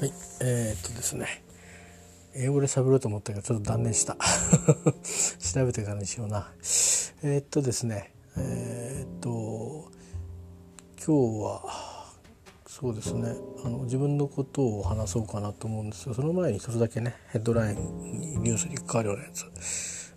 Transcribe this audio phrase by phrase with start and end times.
[0.00, 1.44] はいえー、っとですね。
[2.34, 4.16] 英語で喋ろうと思ったけどちょっと断念した。
[5.52, 6.50] 調べてからにしような。
[7.22, 8.14] えー、っとですね。
[8.38, 9.90] えー、っと
[11.06, 12.06] 今日は
[12.66, 13.34] そうですね。
[13.62, 19.44] あの自分のことを話そうかなと思うんですがその前にそれだけねヘッドラインにニュースに変わるようなやつ。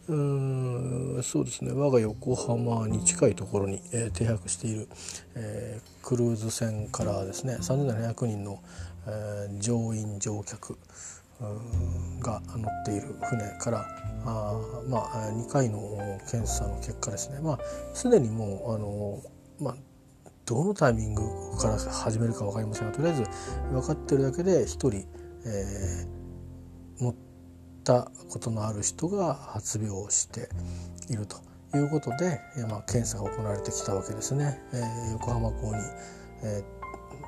[0.08, 1.74] うーんそうですね。
[1.74, 4.88] 我が横浜に近いところに、えー、停泊している、
[5.36, 8.62] えー、クルーズ船からですね3700人の、
[9.08, 10.78] えー、乗員乗客
[12.20, 13.86] が乗っている船から
[14.26, 14.54] あ
[14.88, 15.80] まあ2回の
[16.30, 17.60] 検査の結果ですねまあ
[17.94, 19.22] すでにもうあの
[19.60, 19.76] まあ
[20.46, 21.24] どのタイミング
[21.58, 23.24] から始めるか分かりませんがとりあえず
[23.72, 25.08] 分かってるだけで1人、
[25.46, 27.16] えー、乗っ
[27.84, 30.50] たことのある人が発病して
[31.10, 31.38] いると
[31.78, 34.62] いうことで、えー、まあ、検査が行われてきたわけですね。
[34.74, 35.82] えー、横浜港に、
[36.44, 36.64] え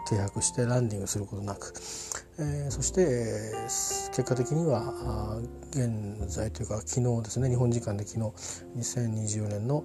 [0.05, 1.73] 停泊してランディングすることなく、
[2.39, 5.39] えー、そして、えー、結果的にはあ
[5.71, 8.25] 現在というか昨日ですね日本時間で昨日
[8.77, 9.83] 2020年の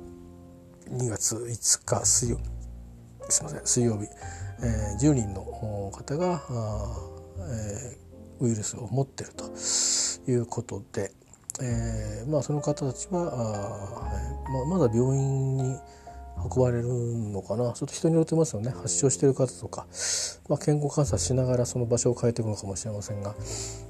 [0.90, 2.38] 2月5日水曜
[3.28, 4.06] すいません水曜日、
[4.62, 6.96] えー、10人の方があ、
[7.38, 9.44] えー、ウイルスを持っていると
[10.30, 11.12] いうことで、
[11.62, 13.32] えーまあ、その方たちは
[14.46, 15.78] あ、まあ、まだ病院に
[16.44, 17.72] 運ばれるのかな。
[17.72, 18.70] ちょっと人によってますよね。
[18.70, 19.86] 発症してる方とか、
[20.48, 23.34] まあ、健康観察しながらその場所を変えていくのかもしれませんが、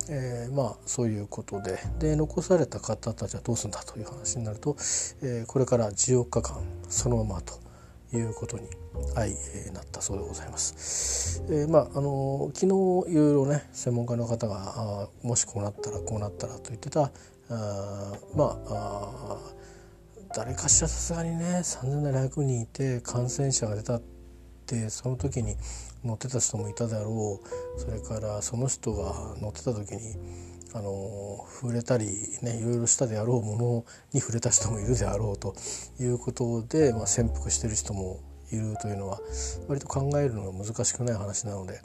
[0.08, 1.78] えー、まあそういうことで。
[1.98, 4.76] で残された方たちはどうするんだという話になると、
[5.22, 7.54] えー、これから14日間そのままと
[8.12, 8.68] いうことに
[9.14, 9.26] 相
[9.72, 11.42] なったそうでございます。
[11.48, 17.12] えー、まああの昨日いろいろね専門家の方があもしこうなったらこうなったらと言ってた
[17.50, 19.59] あまああ
[20.34, 24.02] 誰かしらさすがにね3700人いて感染者が出たっ
[24.66, 25.56] てその時に
[26.04, 27.80] 乗ってた人もいただろう。
[27.80, 30.16] それからその人が乗ってた時に
[30.72, 32.06] あの触れたり
[32.42, 35.54] ねいろいろしたであろうものに触れた人もいるであろうと
[35.98, 38.20] いうことで、まあ、潜伏してる人も
[38.52, 39.18] いるというのは
[39.68, 41.80] 割と考えるのが難しくない話なので、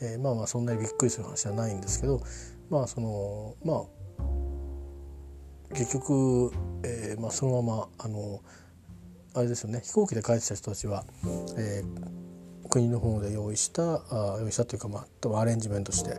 [0.00, 2.20] えー、まあまあそんなにびっくりする話はないんですけど
[2.68, 4.30] まあそのまあ
[5.74, 6.52] 結局、
[6.84, 8.40] えーまあ、そのままあの
[9.34, 11.04] あれですよね飛行機で帰ってきた人たちは、
[11.56, 16.16] えー、国の方で用意したあ用意したというか、まあ、アレンジメントして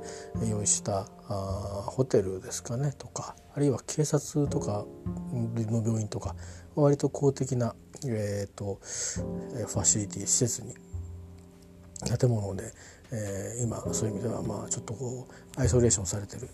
[0.50, 4.86] 用意したあホテルですかねとかあるいは警察とか
[5.34, 6.36] の病院とか
[6.76, 7.76] 割と公的な、
[8.06, 10.74] えーと、ファシリティ施設に
[12.18, 12.72] 建物で、
[13.12, 16.48] えー、今そういう意味ではまあちょっとこうアイソレーションされてる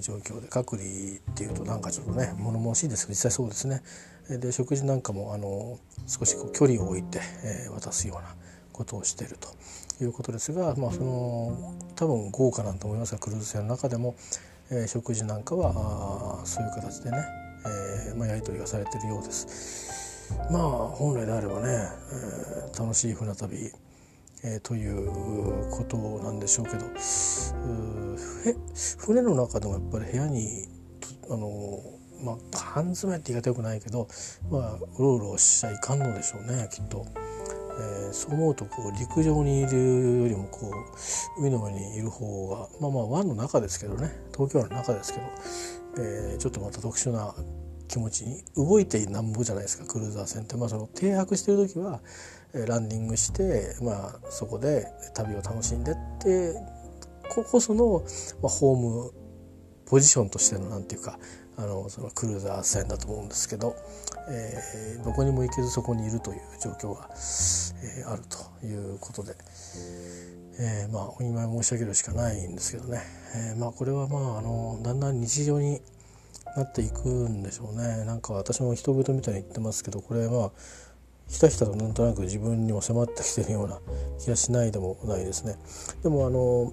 [0.00, 0.86] 状況で隔離
[1.32, 3.82] っていうとなんかちょっとね物々しいですけど実際そうですね
[4.28, 8.34] で食事なんかもあの少しこう距離を置いて、えー、渡すような
[8.72, 14.14] ことをしているということですが、まあ、その多分豪華なんと思いますがクルーズ船の中でも、
[14.70, 17.18] えー、食事なんかはあそういう形でね、
[18.08, 20.04] えーまあ、やり取りがされているようです。
[20.50, 23.70] まあ本来であればね、えー、楽しい船旅
[24.44, 26.84] えー、ということなんでしょうけど
[28.98, 30.68] 船の中でもやっぱり部屋に
[31.30, 31.80] あの
[32.22, 34.06] まあ缶詰って言い方よくないけど
[34.50, 37.06] まあうろうろしちゃいかんのでしょうねきっと。
[37.76, 40.70] えー、そう思うとこう陸上にいるよりもこ
[41.36, 45.26] う海の上にいる方がまあまあ湾の中ですけどね東京湾の中ですけど、
[45.98, 47.34] えー、ちょっとまた特殊な
[47.88, 52.00] 気持ちに動いてなんぼじゃないですかクルーザー船って、まあ、その停泊してる時は
[52.66, 56.54] ランディングして、まあ、そこで旅を楽しんでって
[57.28, 58.02] ここその、
[58.42, 59.12] まあ、ホーム
[59.86, 61.18] ポジションとしてのなんていうか
[61.56, 63.76] あのそのクルーザー船だと思うんですけど、
[64.28, 68.22] えー、どこにも行けずそこにいるという状況が、えー、ある
[68.60, 69.34] ということで、
[70.58, 73.02] えー、まあお見舞い申し上げるしかないんですけどね、
[73.36, 75.80] えー、まあこれはまああのだんだん日常に
[76.56, 80.52] なっていくんでしょうねなんか私も人々みたいに言ってますけどこれまあ
[81.28, 83.80] ひたひたとなんとなく自分にも迫ってきてるような
[84.20, 85.56] 気がしないでもないですね。
[86.02, 86.72] でもあの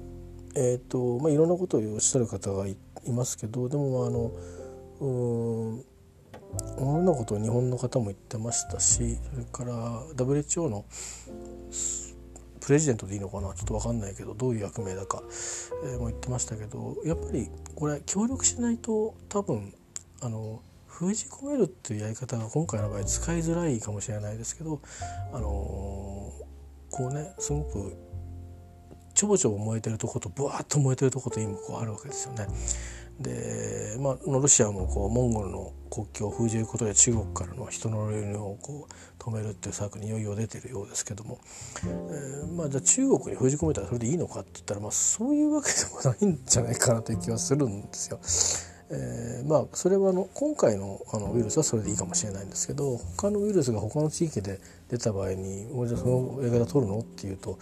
[0.55, 4.31] えっ、ー、とまあいろんなことをおっしゃる方がいますけどでもあの
[4.99, 5.85] うん
[6.77, 10.85] 同じなことを日本の方も言ってましたしそれから WHO の
[12.61, 13.53] プレジデントでいいのかな？
[13.53, 15.21] ちょっと分かんないけどどういう役名だか、
[15.83, 19.73] えー、も言ってましたけどやっぱりこれ協力しないと多分
[20.21, 24.79] あの封じ込めるっていうやり方が今回の場合使いづらいかもしれないですけど
[25.33, 25.45] あのー、
[26.91, 27.97] こうねすごく
[29.13, 32.47] ちょぼちょぼ燃えてるとことブワーッと燃えてるとこと今こうあるわけですよね。
[33.21, 41.39] で、まあ、ロシアもこうモンゴルの国境を封じることで中国からの人の流入をこう止めるっていう策にいよいよ出てるようですけども、
[41.83, 48.19] えー、まあ、じゃあ中国に封じ込めたらそれでいいのかって言ったら、まあ、そういうわけでもないんじゃないかなという気はするんですよ。
[48.93, 54.59] えー、まあそれはあの今回のあのウイルスはそれでいいかもしれないんですけど他のウイルスが他の地域で
[54.89, 57.57] 出た場合に「じゃあその映画取るの?」っていうと、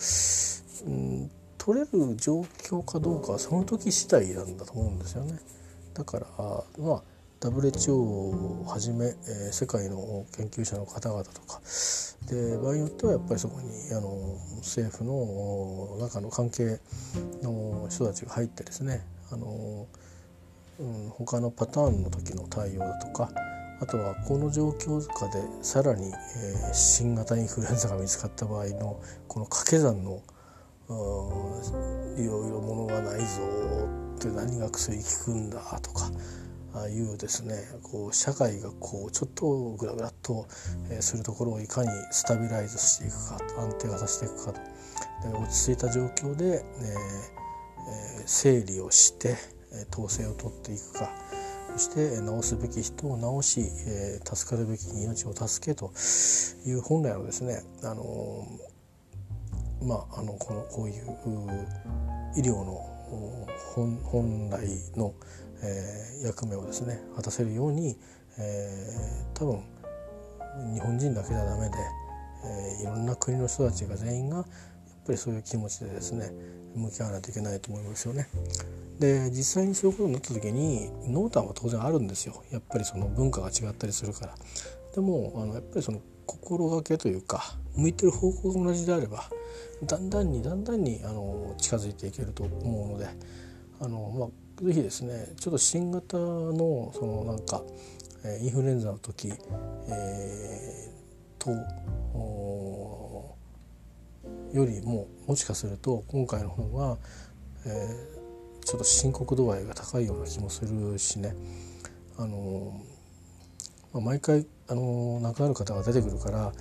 [0.87, 1.29] うん、
[1.69, 5.37] 取れる状況かどうかはその時次第なんだと思うんですよね。
[5.93, 6.25] だから
[6.79, 7.03] まあ
[7.41, 11.61] WHO をはじめ、えー、世界の研究者の方々とか
[12.27, 16.79] で場合によってはやっぱりそこにあの政府の中の関係
[17.43, 19.85] の人たちが入ってですねあの、
[20.79, 23.29] うん、他のパターンの時の対応だとか
[23.79, 30.21] あとはこの状況下でさらに、えー、新型インフルエンザが見つかった場合のこの掛け算の
[30.89, 33.25] いろいろものがないぞ
[34.15, 36.09] って何が薬効くんだとか
[36.73, 40.47] ああいうですねこう社会がこうちょっとグラグラっと、
[40.91, 44.59] えするところをいかにスタビライズしていくか安定化させていくかと。
[44.59, 49.35] で落ち着いた状況で、えー、整理をして
[49.91, 51.09] 統制を取っていくか。
[51.73, 55.91] そして治すべき人を治し、えー、助かるべき命を助けと
[56.67, 58.68] いう本来のですね、あのー
[59.81, 61.03] まあ、あのこのこういう
[62.35, 62.99] 医療の
[64.03, 64.67] 本来
[64.97, 65.13] の、
[65.63, 67.97] えー、役目をですね果たせるように、
[68.37, 69.63] えー、多分
[70.73, 71.75] 日本人だけじゃダメで、
[72.45, 74.45] えー、いろんな国の人たちが全員がやっ
[75.05, 76.31] ぱりそういう気持ちでですね
[76.75, 78.27] 向き合わないといけないと思いますよね。
[78.99, 84.35] で実際にそういうことになった時に濃淡は当然あるんですよやっぱりその文化が違ったりするから。
[84.93, 89.29] でもあのやっぱりその心がけというか向いてる方向が同じであれば
[89.85, 93.07] だんだんにだんだんにあの近づいていけると思うので
[93.79, 97.63] あの、まあ、ぜひですねちょっと新型のそのなんか
[98.41, 99.31] インフルエンザの時、
[99.87, 101.51] えー、と
[104.53, 106.97] よりももしかすると今回の方が、
[107.65, 111.33] えー、ちょっと深刻度合いが高いような気もするしね。
[112.17, 112.81] あの、
[113.93, 116.51] まあ、毎回あの亡くなる方が出てくるから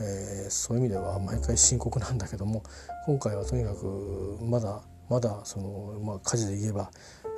[0.00, 2.62] えー、そういう意味では毎回深刻なんだけども
[3.06, 6.90] 今回はとにかくまだまだその、まあ、火事で言えば、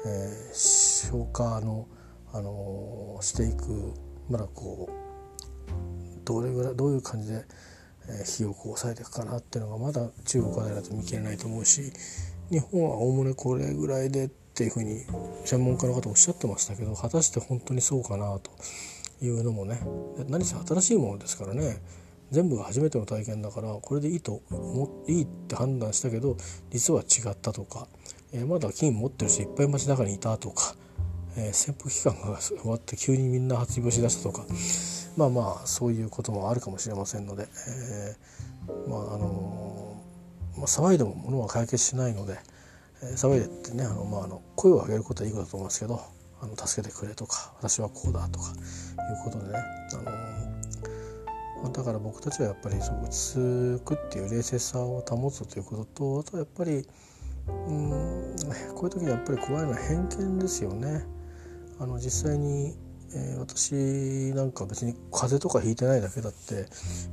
[0.07, 1.87] えー、消火の、
[2.33, 3.93] あの、していく
[4.31, 7.45] まだこうどれぐらいどういう感じで、
[8.09, 11.93] えー、火をこう抑えていくかなっていうのがまだ中国はだと見切れないと思うし
[12.51, 15.03] 日本はおおむねこれぐらいでっていうふうに
[15.45, 18.51] 専門家の方おっしゃってましたけど果たして本当にそうかなと。
[19.21, 19.81] いうのもね
[20.29, 21.83] 何せ新しいものですからね
[22.31, 26.37] 全部が初めての体験だからこれでいいと思いいって判断したけど
[26.71, 27.89] 実は違ったとか、
[28.33, 30.75] えー、まだ金持ってる人いっぱい街中にいたとか、
[31.37, 34.45] えー、潜伏期間が終わって急にみんな発病しだしたとか
[35.17, 39.79] まあまあそういうこともあるかもしれませんので、えー、まああの
[40.59, 42.37] まあ、騒いでも物は解決しないので、
[43.03, 46.01] え騒いでってねあの、まあ、あの声を上げることはいいことだと思いますけど
[46.41, 49.59] あの助けてくれとか私はこうだとかいうことでね、
[51.63, 56.87] あのだから僕たちはやっぱりそう落ち着くっていう冷静さを保つということとあとはやっぱり
[57.49, 58.35] うん
[58.75, 61.05] こういう時にやっぱり怖いのは偏見ですよね。
[61.81, 62.75] あの実際に、
[63.15, 66.67] えー、私なんか別に風邪とかひいてないだけだって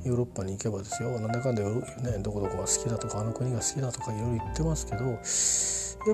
[0.03, 5.11] ヨーロッパに行けばですよなんだかんだ、ね、どこどこが好きだとかあの国が好きだとかいろいろ言ってますけどや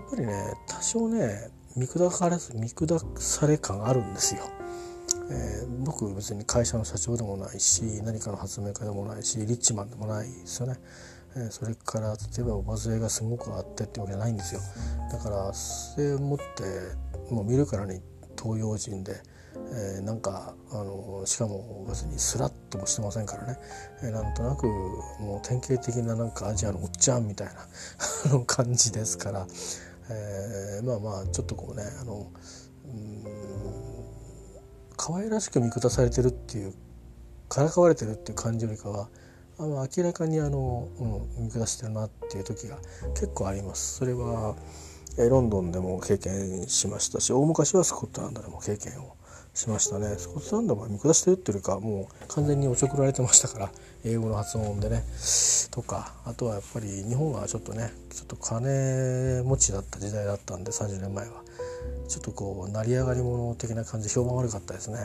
[0.05, 4.41] っぱりね多少ね見下かれ見下され感あるんですよ。
[5.29, 10.75] えー、僕別に会社の社長でもないし何かの発明家でもないしリッチマンでもないですよね。
[11.35, 14.61] えー、それから例えばおばずれがすごくあってってわけじゃないんですよ。
[15.11, 18.01] だからそれ持ってもう見るからに
[18.41, 19.21] 東洋人で、
[19.73, 23.57] えー、なんかあのしかも別にスラッともしてませんからね、
[24.03, 29.47] えー、なんとなくもう典型的ななんかアジアのおっちゃんみたいな 感じですから、
[30.11, 32.31] えー、まあまあちょっとこうねあの
[32.85, 32.87] う
[34.97, 36.73] 可愛らしく見下されてるっていう
[37.49, 39.09] からかわれてるっていう感じよりかは
[39.57, 42.77] あの明らかにあの、うん、見下してるなっていう時が
[43.13, 43.97] 結構あります。
[43.97, 44.55] それは
[45.17, 49.17] ロンドンでも経験しましたし大昔はスコットランドでも経験を
[49.53, 50.15] しましたね。
[50.17, 53.72] スコットランドは見下してるっていうかもう完全におちょくられてましたから
[54.05, 55.03] 英語の発音でね。
[55.72, 61.43] とかあとはやっぱり日本はちょっとねちょっと金持ちだった時代だったんで30年前は。
[62.08, 64.98] ちょっとこう成り上がり者的な感じ評判悪かったですね、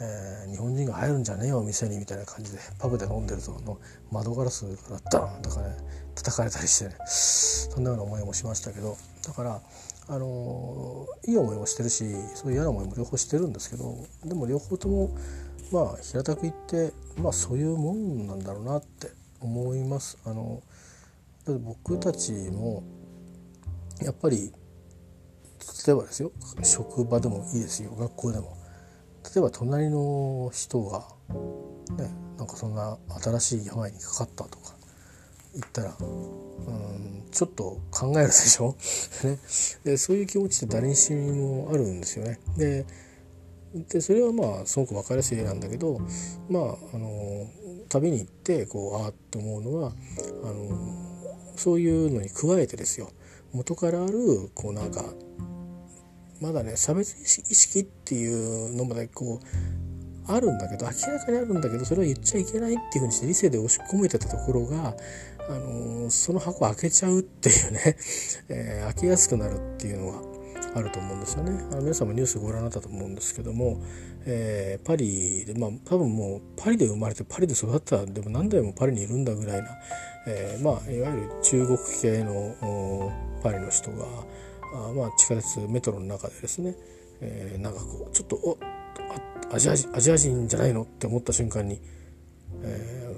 [0.00, 3.78] えー、日本人が入るんじゃねえよ店にみたいな感じでパブで飲んでるとの
[4.12, 5.74] 窓ガラスからダーンとかね
[6.14, 6.96] 叩かれたりしてね。
[7.06, 8.96] そんなような思いもしましたけど。
[9.26, 9.60] だから
[10.08, 15.10] あのいい思いもしてるしそういう嫌な思いも両方してるんですけどでも両方とも
[15.70, 19.10] まあ平たく言ってまあそういうもんなんだろうなって
[19.40, 20.18] 思います。
[20.24, 20.62] あの
[21.46, 22.82] 僕たちも
[24.02, 24.52] やっぱり
[25.86, 28.56] 例えばですよ職場でもいいですよ学校でも
[29.24, 31.06] 例えば隣の人が
[31.96, 34.77] ねなんかそんな新しい病にかかったとか
[35.54, 38.74] 言ったらうんちょっと考えるでしょ？
[39.24, 39.38] ね、
[39.84, 42.38] でそういう気持ちって誰にしもあるんですよね。
[42.56, 42.86] で
[43.90, 46.00] でそれはまあすごく分かりやすい例なんだけど
[46.48, 47.46] まああの
[47.88, 49.92] 旅に行ってこうああって思うのは
[50.42, 53.10] あのそういうのに加えてですよ。
[53.52, 55.04] 元からあるこうなんか
[56.40, 58.28] まだね差別意識ってい
[58.68, 64.94] うのまでこうあるんだけど明らかにあるんだけどそれは言っちゃいけないっていうふうにして理性で押し込めてたところが、
[65.48, 67.96] あの、その箱開けちゃうっていうね、
[68.48, 70.22] えー、開けやすくなるっていうのが
[70.74, 71.64] あると思うんですよね。
[71.70, 73.82] あの皆さんもニュースご覧になったと思うんですけども、
[74.26, 79.68] えー、パリでまあ多分もうパリで生まれてパリで育ったでも何代もパリにいるんだぐらいな、
[80.26, 83.12] えー、まあいわゆる中国系の
[83.42, 84.04] パリの人が
[84.74, 86.74] あまあ地下鉄メトロの中でですね、
[87.20, 88.58] えー、なんかこうちょっとお
[89.50, 91.80] アジアジア人じゃないのって思った瞬間に、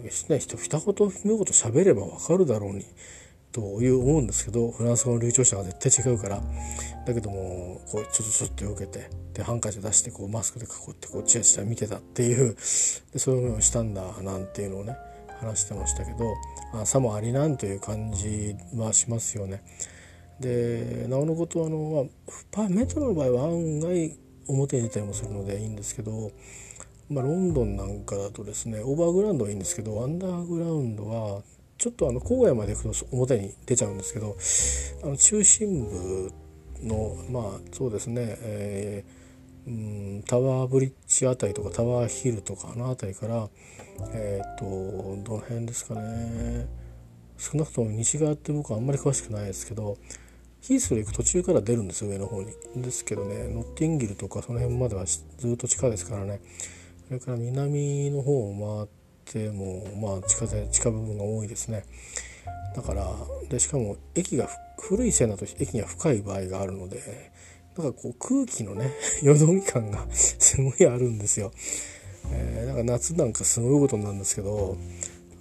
[0.02, 2.85] ですね一言二言喋ればわかるだろうに
[3.52, 6.40] という思うんですけどフランス語の流暢さが絶対違うから
[7.07, 12.54] だけどもこうちょっとちょっとよけてでハンカチ出してこうマスクで囲ってこうチラチラ見てたっていう
[13.12, 14.97] でそういう思いをしたんだなんていうのをね
[15.40, 16.35] 話してましたけど
[16.75, 19.62] あさもありなんという感じはしますよね。
[20.38, 22.09] でなおのことあの、
[22.57, 24.16] まあ、メトロの場合は案外
[24.49, 26.30] 表に出たりもするのでいいんですけど、
[27.10, 31.42] まあ、ロンドンなんかだとですねオーバーグラウンドはいいんですけどアンダーグラウンドは
[31.76, 34.36] ちょっとあの郊外まで行くと表に出ちゃうんですけど
[35.02, 36.32] あの中心部
[36.84, 43.48] のまあそうですね、えー、うんタワーブリッジあたりとかタワーヒルとかあの辺りから
[44.12, 44.64] えっ、ー、と
[45.24, 46.68] どの辺ですかね
[47.38, 49.98] 少なくとも西側って僕はあんまり詳しくないですけど
[50.60, 52.52] ヒースロー行く途中から出るんですよ上の方に。
[52.76, 56.40] ですけどねノッティンギルとかその辺まではずっと地下ですからね
[57.10, 58.86] それから南の方を
[59.34, 61.84] 回ってもまあ地下で地下部分が多いですね。
[62.76, 63.04] だから
[63.48, 64.48] でしかも駅が
[64.78, 67.32] 古い線だと駅には深い場合があるので
[67.76, 68.92] なんかこう空気のね
[69.24, 71.50] よどみ感が すごいあるんですよ。
[72.30, 74.76] えー、なんか夏なんかすごいことなんですけど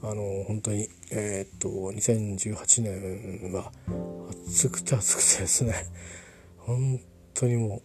[0.02, 3.72] あの本当にえー、っと2018年は
[4.48, 5.76] 暑くて暑くてですね
[6.58, 7.00] 本
[7.36, 7.82] 当にもう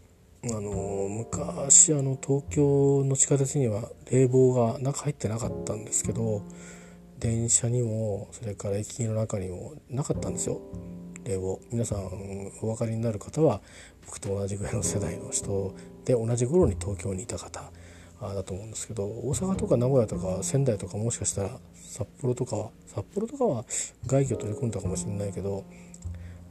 [0.50, 6.42] あの昔あの東京の地下鉄には冷房が中入ってなかったんですけど
[7.18, 10.60] 電車にもそれから駅の中にもなかったんですよ。
[11.24, 11.60] 冷房。
[11.70, 12.04] 皆さん
[12.60, 13.62] お分かりになる方は
[14.04, 15.74] 僕と同じぐらいの世代の人
[16.04, 17.72] で同じ頃に東京にいた方
[18.20, 23.64] だと思うんですけど大阪とか名古屋とか仙台とかもしかしたら札幌とかは札幌とかは
[24.06, 25.64] 外気を取り込んだかもしれないけど、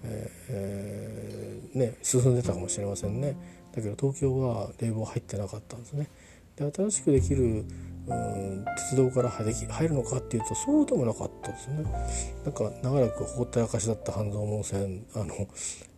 [0.03, 3.35] えー、ね進んでたかもしれませんね。
[3.75, 6.07] だけど東京は冷房入ってなかったんですね。
[6.55, 7.65] で新しくできる
[8.05, 9.45] うん鉄道から入
[9.87, 11.83] るのかっていうとそうでもなかったですね。
[12.43, 15.33] なんか長らくほったらかしだった半蔵門線あの、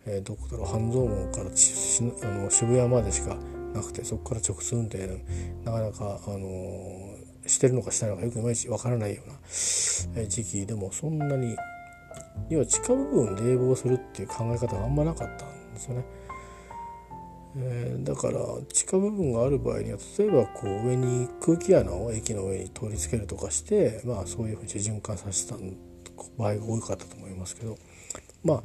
[0.06, 3.36] えー、どこだろう半蔵門からあの渋谷までしか
[3.74, 5.06] なくてそこから直通運転
[5.64, 11.56] なかなか、あのー、してるのかしてないのかよくいまいちわからないような時期でもそんなに
[12.48, 16.04] 要は地下部分冷房するっていう考え方があんまなかったんですよね。
[17.58, 18.38] えー、だから
[18.72, 25.56] 地下部分がある場合には例えばこう上に空気穴を駅の上に取り付けるとかしてまあそういうふうに循環させた
[26.36, 27.78] 場合が多かったと思いますけど
[28.44, 28.62] まあ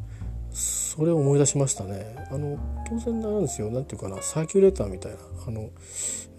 [0.53, 2.27] それを思い出しましたね。
[2.29, 3.69] あの当然なんですよ。
[3.71, 5.17] 何て言うかなサーキュレーターみたいな
[5.47, 5.69] あの、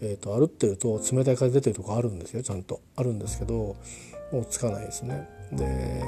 [0.03, 2.43] えーと、歩ってると冷たい風出てるとこあるんですよ。
[2.43, 2.83] ちゃんと。
[2.97, 3.77] あるんですけど
[4.31, 5.27] もうつかないですね。
[5.53, 6.03] で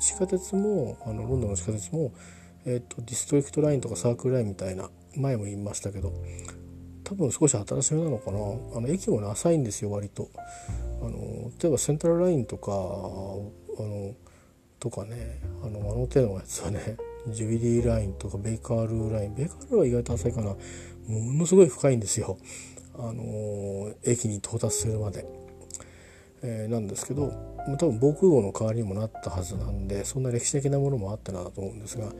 [0.00, 2.12] 地下鉄もあのロンドンの地下鉄も、
[2.64, 6.12] えーと、ディストリクトラインとかサークルラインみたいな前も言いましたけど
[7.04, 8.38] 多分少し新しめなのかな。
[8.76, 10.30] あの駅もね浅いんですよ割と。
[11.02, 12.74] あの例えばセントラルラインとかあ
[13.82, 14.14] の
[14.78, 16.96] とかねあのあの手のやつはね
[17.28, 19.34] ジュビリーラインとかベーカールーライン。
[19.34, 20.50] ベーカールーは意外と浅いかな。
[20.50, 20.56] も
[21.08, 22.38] のすごい深いんですよ。
[22.94, 25.26] あの駅に到達するまで、
[26.42, 27.32] えー、なんですけど
[27.78, 32.12] 多分防空壕の代わりにもなったはずなんでそんな歴史的なものもあったなと思うんですが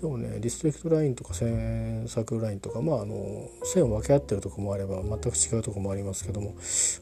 [0.00, 6.54] でもねディストリクトラインとかサークルラインとかまああの線を分け合ってるとこもあれば全く違うとこもありますけども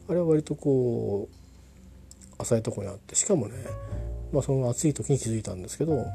[0.09, 1.35] あれは割とこう
[2.41, 3.55] 浅いとこにあってしかもね、
[4.31, 6.05] まあ、その暑い時に気づいたんですけど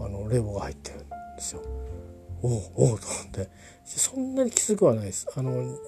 [0.00, 1.06] あの冷房が入ってるんで
[1.40, 1.62] すよ。
[2.42, 3.48] おおおと思って
[3.84, 5.28] そんなにきつくはないです。
[5.36, 5.78] あの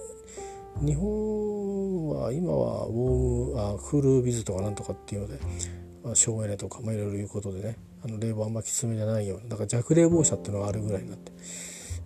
[0.80, 11.32] 日本は今はウォームあクールビズとかなんとかっていうので、省エネとか、いろいろいうことでねあの冷房あんまきつめじゃないようなだから弱冷房車っていうのがあるぐらいになって、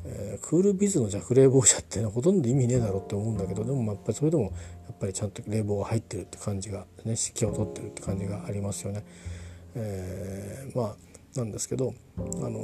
[0.04, 4.48] えー、クールビズの弱冷房車って、ね、ほとんど意味ねえだろって思うんだけどでもやっぱりそれでもや
[4.92, 9.04] っぱりちゃんと冷房が入ってるって感じがね湿気を取ってるって感じがありますよね。
[9.74, 10.96] えー、まあ
[11.36, 12.58] なんですけど、あの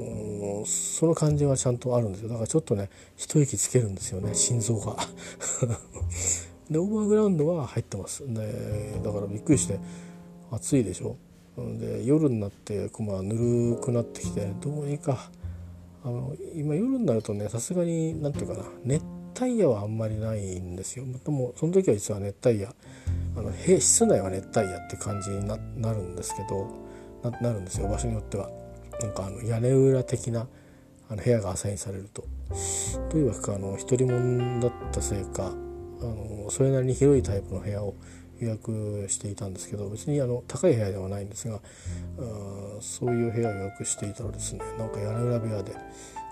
[0.62, 2.28] ー、その感じはちゃんとあるんですよ。
[2.28, 4.96] だからちょっとね一息つけるんですよね心臓が。
[6.70, 8.22] でオーバーグラウンドは入ってます。
[8.26, 9.78] でだからびっくりして
[10.50, 11.16] 暑いでしょ？
[11.56, 15.30] で夜になってまあぬるくなってきてどうにか
[16.04, 19.04] あの今夜になるとねさすがに何て言うかな熱
[19.40, 21.04] 帯夜はあんまりないんですよ。
[21.24, 22.74] でもその時は実は熱帯夜
[23.36, 25.56] あの室内は熱帯夜って感じにな
[25.92, 26.68] るんですけど
[27.40, 28.50] なるんですよ場所によっては。
[29.00, 30.46] なんかあの屋根裏的な
[31.08, 32.24] あの部屋がアサインされると。
[33.10, 35.52] というわけかあの独り者だったせいか
[36.00, 37.94] あのそれなりに広いタイプの部屋を
[38.40, 41.60] 予約していたんですけど別にあの高い部屋ではないんですがあ
[42.80, 45.72] そういう部屋を予約していたらですねなんか屋根裏部屋で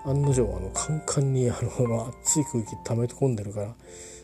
[0.05, 3.75] 案の定あのカンカンにあの熱い空気溜め込んでるから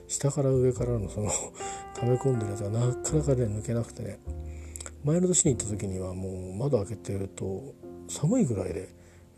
[0.08, 1.32] 下から上からのその
[1.96, 4.20] 溜め込んでるやつがなかなかね抜けなくてね。
[5.04, 7.74] 前の年に行った時にはもう窓開けてると
[8.10, 8.90] 寒いぐらいで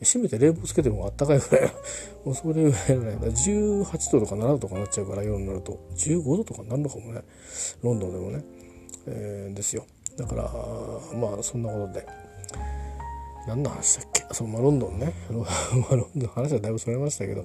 [0.02, 1.72] 閉めて冷房つけてもあったかいぐらい。
[2.26, 5.80] もうそれぐらいのね18度とか7度とかなっちゃうから夜になると。
[5.96, 7.22] 15度とかになるのかもね。
[7.82, 8.44] ロンドンでもね、
[9.08, 9.86] えー、ですよ。
[10.18, 10.44] だから
[11.18, 12.06] まあそんなことで。
[13.48, 14.24] 何の話だっけ？
[14.34, 15.46] そう、まあ、ロンドンね、 ロン
[15.90, 17.44] ドンの話はだいぶそれましたけど。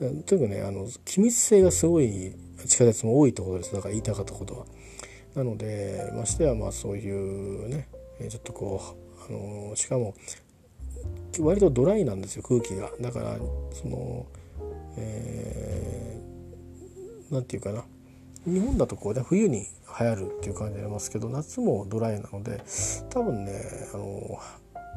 [0.00, 2.34] とにかくねあの機密性がすごい
[2.66, 3.72] 地下鉄も多いところです。
[3.72, 4.66] だから言いたかったことは。
[5.34, 7.88] なのでましてはまあそういうね
[8.28, 8.80] ちょっとこ
[9.28, 10.14] うあのしかも
[11.40, 12.90] 割とドライなんですよ空気が。
[13.00, 13.38] だから
[13.72, 14.26] その
[14.96, 17.84] えー、て言うかな。
[18.44, 19.66] 日本だとこうね冬に
[20.00, 22.60] 流行るっていう感じありますけど夏もドライなので
[23.10, 23.62] 多分ね
[23.94, 24.40] あの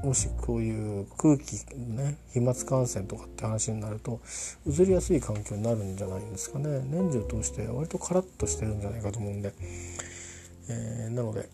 [0.04, 4.20] もしこういう空気ね飛沫感染とかって話になると
[4.66, 6.82] 移りやすい環境になるんじゃないんですかね。
[6.86, 9.54] 年中通して割とカラッとしてるんじゃないかと思うんで、
[10.70, 11.50] えー、なので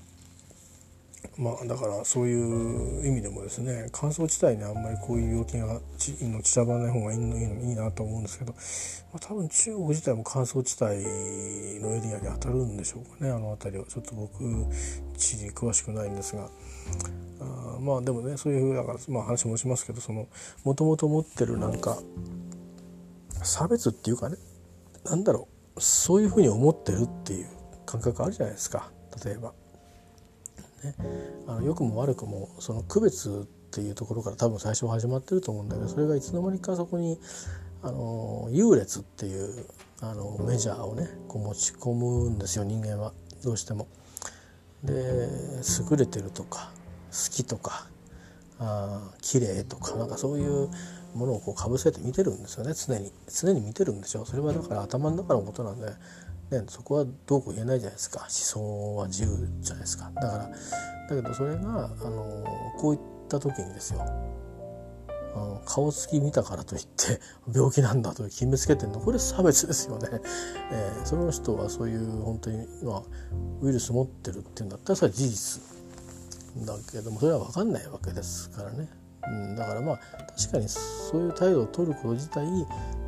[1.41, 8.60] まあだからそういう意味でもですね乾燥地帯にあんまりこういう病気がちの散らばない方がいいのいいのいいなと思うんですけど、ま
[9.15, 10.93] あ、多分中国自体も乾燥地帯
[11.82, 14.38] のエリアに当たるんでしょうかねあの辺りはちょっと僕
[15.17, 16.47] 地理詳しくないんですが。
[17.39, 20.01] あまあでもねそういうだから、まあ、話もしますけど
[20.63, 21.97] もともと持ってるなんか
[23.41, 24.38] 差別っていうかね
[25.06, 27.47] なんだろうそういうふうに思ってるっていう
[27.88, 28.91] 感覚あるじゃないですか
[29.25, 29.54] 例えば。
[30.84, 30.96] ね、
[31.48, 33.32] あの良くも悪くもその区別っ
[33.72, 37.20] ていうところから多分最初は始まってると思うんだけどそれがいつの間にかそこに
[37.84, 39.65] あの優劣っていう
[40.02, 43.13] あのメジャーをねこう持ち込むんですよ人間は。
[43.44, 43.88] どうしても。
[44.84, 44.94] で
[45.89, 46.72] 優れてるとか
[47.12, 47.88] 好きとか
[48.60, 50.70] あ綺麗とかなんかそういう
[51.13, 53.12] ものをこうかぶせて見てるんですよね常に。
[53.28, 54.26] 常に見てるんでしょ。
[54.26, 55.88] それはだから頭の中のことなんで
[56.51, 58.19] ね、そこはどうこう言えないじゃないですか。
[58.21, 60.11] 思想は自由じゃないですか。
[60.15, 60.49] だから
[61.15, 62.45] だけどそれがあの
[62.77, 64.01] こういった時にですよ
[65.33, 67.19] あの顔つき見たからといって
[67.53, 70.09] 病気なんだと決めつけてるのこれ差別ですよね、
[70.71, 73.03] えー、その人はそういう本当に、まあ、
[73.61, 75.61] ウイルス持ってるっていうんだったらそれは事実
[76.65, 78.89] だけどもそれは分かんないわけですからね、
[79.25, 79.99] うん、だからまあ
[80.37, 82.45] 確かにそういう態度を取ること自体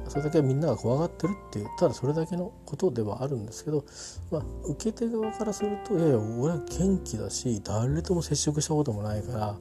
[0.10, 3.86] それだけみんなが怖がってるっていうただそれだけのことではあるんですけど、
[4.32, 9.58] まあ、受け手側からするといやいや俺は元気だし誰とも接触したこともないから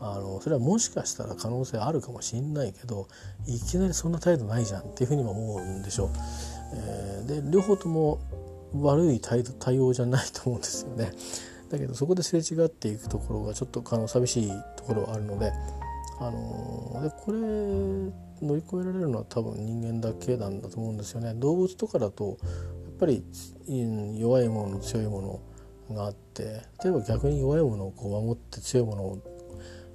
[0.00, 3.08] あのそれはもしかしたら可能性あるかもしんないけど
[3.46, 6.10] いきなりそんな態度ないじゃんっていうふうにも思うんでしょう。
[6.74, 8.20] えー、で両方とも
[8.74, 9.44] 悪い対
[9.78, 11.12] 応じゃないと思うんですよね。
[11.70, 15.52] だけどそこですれ違っていくところがちょっとあの寂しいところはあるので。
[16.20, 17.38] あのでこれ
[18.44, 21.34] 乗り越えられるのは多分人間だけなんだと思うんですよね。
[21.34, 23.24] 動物とかだとやっぱり
[24.18, 25.42] 弱いもの強いも
[25.88, 29.22] のがあって例えば逆に弱いものをこう守って強いも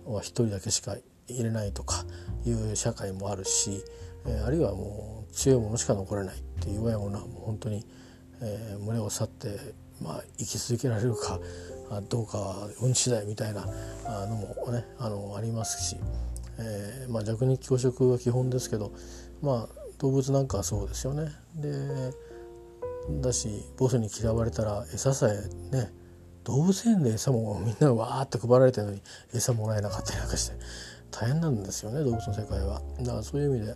[0.05, 2.05] のは一人だけしか入れないとか
[2.45, 3.83] いう社会もあるし、
[4.25, 7.85] え、あるいはもう強いものしか残れないっていう弱いものはもう本当に、
[8.41, 9.59] えー、群れを去って、
[10.01, 11.39] まあ、生き続けられるか
[12.09, 13.65] どうかは運次第みたいな
[14.27, 15.97] のもねあのありますし、
[16.59, 18.91] えー、まあ、弱肉強食が基本ですけど、
[19.41, 21.29] まあ、動物なんかはそうですよね。
[21.55, 21.71] で
[23.21, 25.91] だしボスに嫌われたら餌さえね
[26.43, 29.01] 動物園で餌もみんなわーって配られてるのに
[29.33, 30.55] 餌もらえなかったりなんかして
[31.11, 32.81] 大変なんですよね動物の世界は。
[32.99, 33.75] だからそういう意味で、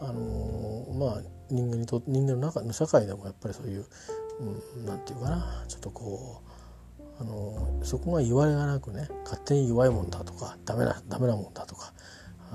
[0.00, 3.86] あのー、まあ人間にと人間の中の社会でもやっぱりそういう、
[4.76, 6.42] うん、なんていうかなちょっとこ
[7.18, 11.92] う、あの、そこが言われがなくね勝手に弱いもんだとかダメなダメなもんだとか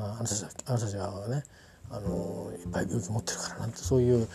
[0.06, 1.44] ああなたたちあなたたちはね、
[1.90, 4.28] あの、いっぱい病気持ってるからなんてそういう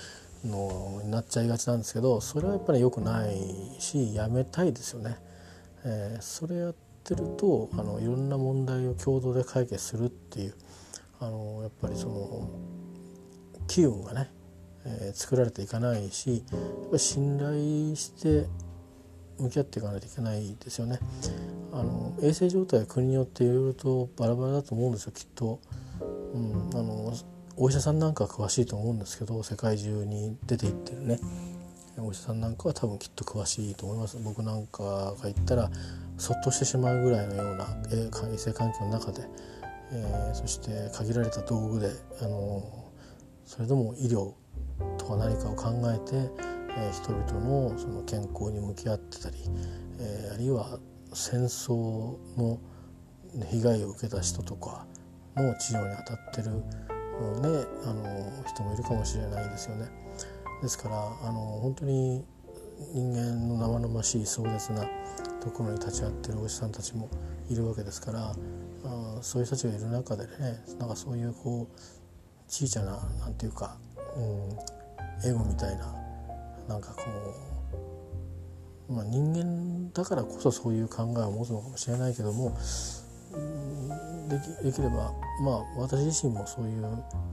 [0.44, 3.37] のになっちゃいがちなんですけどそれはやっぱり良くない
[3.79, 5.16] しやめたいですよね。
[5.85, 6.74] えー、それやっ
[7.05, 10.55] てるとあのいろんな問題を共同で解決するっていう
[11.20, 12.50] あのやっぱりその
[13.68, 14.31] 機運がね、
[14.85, 18.46] えー、作られていかないしやっぱ信頼して
[19.38, 20.98] 向き合っていかないといけないですよね。
[21.78, 25.60] あの衛生状態は国によっていろいろとバラバラだと思うんですよきっと。
[26.32, 27.12] うん、あの
[27.56, 31.18] お医者さんなんか詳しいと思うんですけど世界中に出ていってるね
[31.98, 35.70] お医者さんなんかは多分きっと詳しいと思います僕なんかが言ったら
[36.18, 39.22] そっとしてしまうぐらいのような衛生環境の中で、
[39.92, 42.62] えー、そして限られた道具で、あの
[43.44, 44.32] それでも医療
[44.98, 46.16] とは何かを考えて、
[46.78, 49.36] え、人々のその健康に向き合ってたり、
[49.98, 50.78] えー、あるいは
[51.16, 52.61] 戦争の
[53.50, 54.87] 被害を受けた人とか
[55.35, 56.50] の治療に当たってる
[57.40, 59.88] ね、あの人もいるかもしれないですよね。
[60.61, 62.22] ですからあの本当に
[62.92, 64.87] 人間の生々しい壮絶な
[65.40, 67.09] ところに立ち会ってるおじさんたちも
[67.48, 68.35] いるわけですから
[68.85, 71.81] あそういう人たちがいる中でねなんかそういうこう
[72.48, 73.79] 小さななんていうか、
[74.16, 75.94] うん、エゴみたいな
[76.68, 77.45] なんかこう、
[78.88, 82.57] まあ、人間だからこそそういう考えを持つのかもしれないけども
[84.29, 86.83] できできればまあ私自身もそういう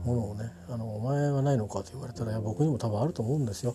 [0.04, 3.74] ものをねあの「お前はないのか?」と言われたらいや僕にも多分あると思うんですよ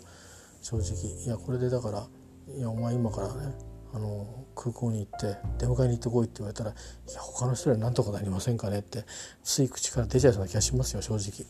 [0.62, 1.24] 正直。
[1.24, 2.08] いやこれでだから
[2.56, 3.54] 「いやお前今からね
[3.94, 6.74] あの空港に行って出迎えに行ってこい」って言われたら「い
[7.14, 9.06] や他の人には何とかなりませんかね」って
[9.44, 11.46] つい口から出ちゃいそうな気がしますよ正直。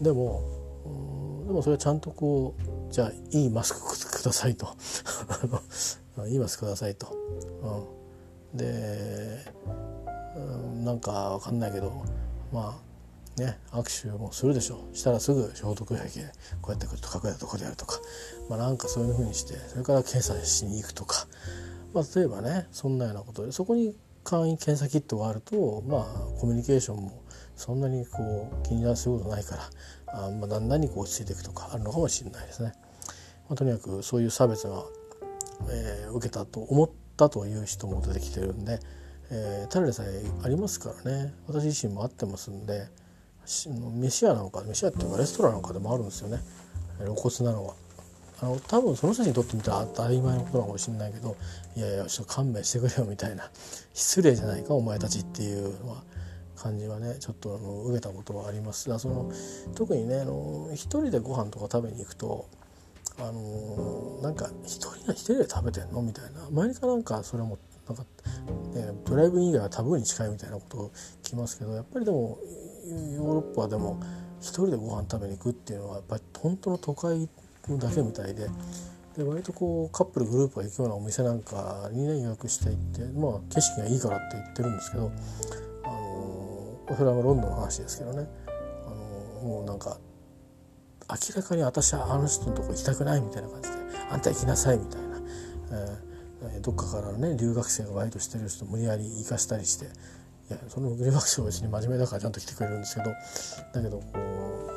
[0.00, 0.42] でも
[1.46, 4.68] でもそれはちゃんとこうじゃあいいマスクくださいと。
[6.28, 7.08] いいマスクくださいと。
[8.52, 9.38] うん、で
[10.36, 12.04] うんなんか分かんないけど
[12.52, 12.78] ま
[13.36, 14.80] あね握手もするでしょ。
[14.92, 16.92] うしたらすぐ消毒液でこうやって隠
[17.24, 18.00] れたとこでやるとか、
[18.48, 21.26] まあ、なんかそういうふうにしてそれから検査しに行くとか、
[21.94, 27.22] まあ、例えばねそんなようなことでそこに簡易検査キットがあるとまあコミュニケーションも
[27.56, 29.70] そんなにこう気になることないから。
[30.12, 32.72] あ、まあ、だんだんにこう落ち着いていくとかあるのかもしれないですね。
[33.48, 34.82] まあ、とにかくそういう差別が、
[35.70, 38.80] えー、受けたと思ったという人も出てきてるんで。
[39.34, 42.86] えー、ただでさえありますからね私自身も会ってますんで
[43.46, 46.38] 飯屋なんか飯屋っていうかレストランなんかでもあるんですよね
[46.98, 47.74] 露骨なのは。
[48.42, 51.36] あの多分その人にとってみたら当たり前のことなのかもしれないけど
[51.76, 53.48] いやいやちょっと勘弁してくれよみたいな
[53.94, 56.02] 失礼じゃないかお前たちっていうのは
[56.62, 59.32] 感じはねちょっとあの受けたことはありますだその
[59.74, 62.46] 特にねあの一人でご飯とか食べに行くと
[63.18, 66.02] あのなんか一人一人で食べてんの？
[66.02, 68.04] みたいな前かなんかそれもなんか、
[68.74, 70.90] ね、ドライブイン以外はタブーに近いみたいなことを
[71.22, 72.38] 聞きますけどやっぱりでも
[72.86, 74.00] ヨーロッパでも
[74.40, 77.28] 一人でご飯食べに行くっていうのはやっぱり本当の都会
[77.68, 78.48] だけみたいで。
[79.16, 85.12] で割とこうカップルグループが行くようなお店なんかにね予約していってまあ景色がいいからって言ってるんですけど
[86.88, 88.26] それはロンドンの話ですけどね。
[88.86, 89.98] あのもうなんか
[91.10, 93.76] 明らかに私はあの人のとこ行きたくないみたいな感じで
[94.10, 95.08] あんた行きなさいみたいな、
[95.72, 96.12] えー
[96.60, 99.88] どっかからね留学生がバイトしてる人無理やり行かしたりしてい
[100.50, 103.10] やその留学生は別に真面目だからちゃんと来てくれるんですけど
[103.72, 104.04] だけどこ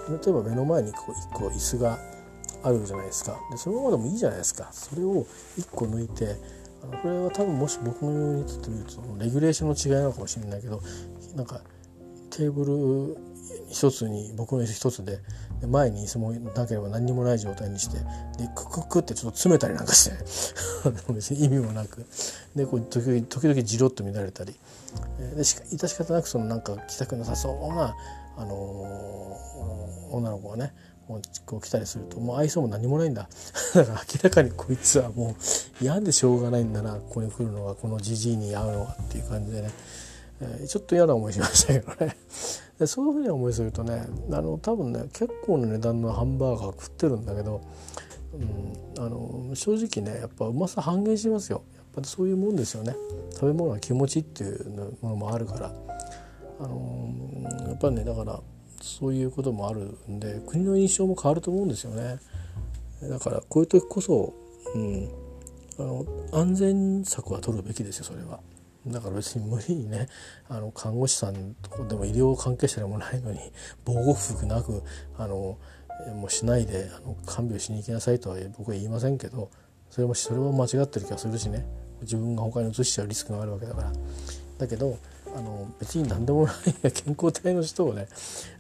[0.08, 1.98] う例えば目の前にこう1個椅子が
[2.64, 3.40] あるじゃないですか。
[3.52, 4.70] でそのままでもいいじゃないですか。
[4.72, 5.26] それを
[5.58, 6.36] 1個抜いて
[6.84, 10.82] あのこれは多分もし僕にとってみるとレギュレーションの違いなのかもしれないけど
[11.36, 11.62] なんか
[12.36, 13.18] テーブル
[13.70, 15.20] 一つに僕の椅子一つで
[15.62, 20.18] で前に椅子もなければ何にもない状態にしてでクククってちょっと詰めたりなんかして
[21.14, 22.06] 別に意味もなく。
[22.56, 24.56] でこう時々時々じろっと乱れたり。
[25.36, 27.96] でしか致し方なくそのなんか来たくなさそうな、
[28.38, 30.74] あのー、女の子がね
[31.46, 33.30] こう来たりするともう愛想も何もないんだ。
[33.76, 35.36] だから明らかにこいつはも
[35.82, 39.70] う嫌でしょうがないんだなここに来るのはこのじじいに会うのはっていう感じでね、
[40.42, 42.18] えー、ちょっと嫌な思いしましたけどね
[42.80, 47.62] でそういうふうに思いするとねあの多分ね結構な値段のハンバーガー食ってるんだけど、
[48.34, 52.96] うん、あの正直ねやっぱうまさ半減しますよやっぱそういうもんですよね
[53.34, 55.74] 食べ物は気持ちっていうものもあるから
[56.60, 57.10] あの
[57.68, 58.42] やっぱねだから
[58.82, 62.20] そういうこともあるんで国の印象も変わると思うんですよね。
[63.02, 64.34] だからこういう時こそ、
[64.74, 65.10] うん、
[65.80, 68.40] あの安全策は取るべきですよそれは。
[68.88, 70.08] だから別に無理にね
[70.48, 73.40] あの看護師さんとかでも医療関係者でもないのに
[73.84, 74.84] 防護服なく
[75.18, 75.58] あの
[76.14, 79.50] もうしないであの看病しに行きなさいとは僕は言いませんけど
[79.90, 81.66] それもそれも間違ってる気がするしね。
[82.02, 83.92] 自分が他に移しちゃうリスクがあるわけだから。
[84.58, 84.98] だけど
[85.36, 86.54] あの別に何でもな
[86.86, 88.08] い 健康体の人をね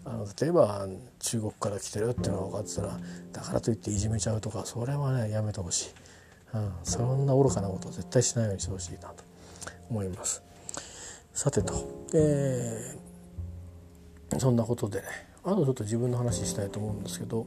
[0.03, 0.87] あの例えば
[1.19, 2.99] 中国から来てるっていうのが分かってたら
[3.31, 5.89] だからといっていじめちゃうとかそれはねやめてほしい、
[6.53, 9.23] うん、そんな愚かなことを絶対しないようにしてほしいなと。
[9.89, 10.43] 思います。
[11.33, 11.73] さてと、
[12.13, 15.07] えー、そんなことでね
[15.43, 17.45] あとちょっと自分の話したいと思うんですけど、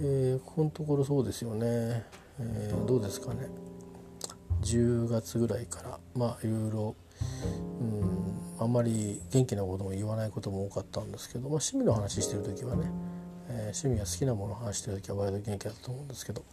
[0.00, 2.04] えー、ここのところそうですよね、
[2.38, 3.48] えー、どうですかね。
[4.62, 6.96] 10月ぐらいからまあいろいろ
[7.80, 12.90] うんあんまり元気なことも言わないことも多かったんですけど、まあ、趣味の話してる時はね、
[13.50, 16.44] えー、趣味が好きなものを話してる時は割と元気だと思うんですけど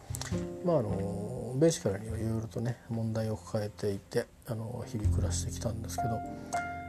[0.64, 6.10] まああのベーシカルにはいろいろとね問題を抱えていてあの日々暮らしてきたんですけど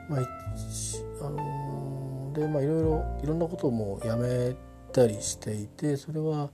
[0.09, 4.55] まああのでまあいろいろいろんなことをもうやめ
[4.93, 6.49] たりしていてそれは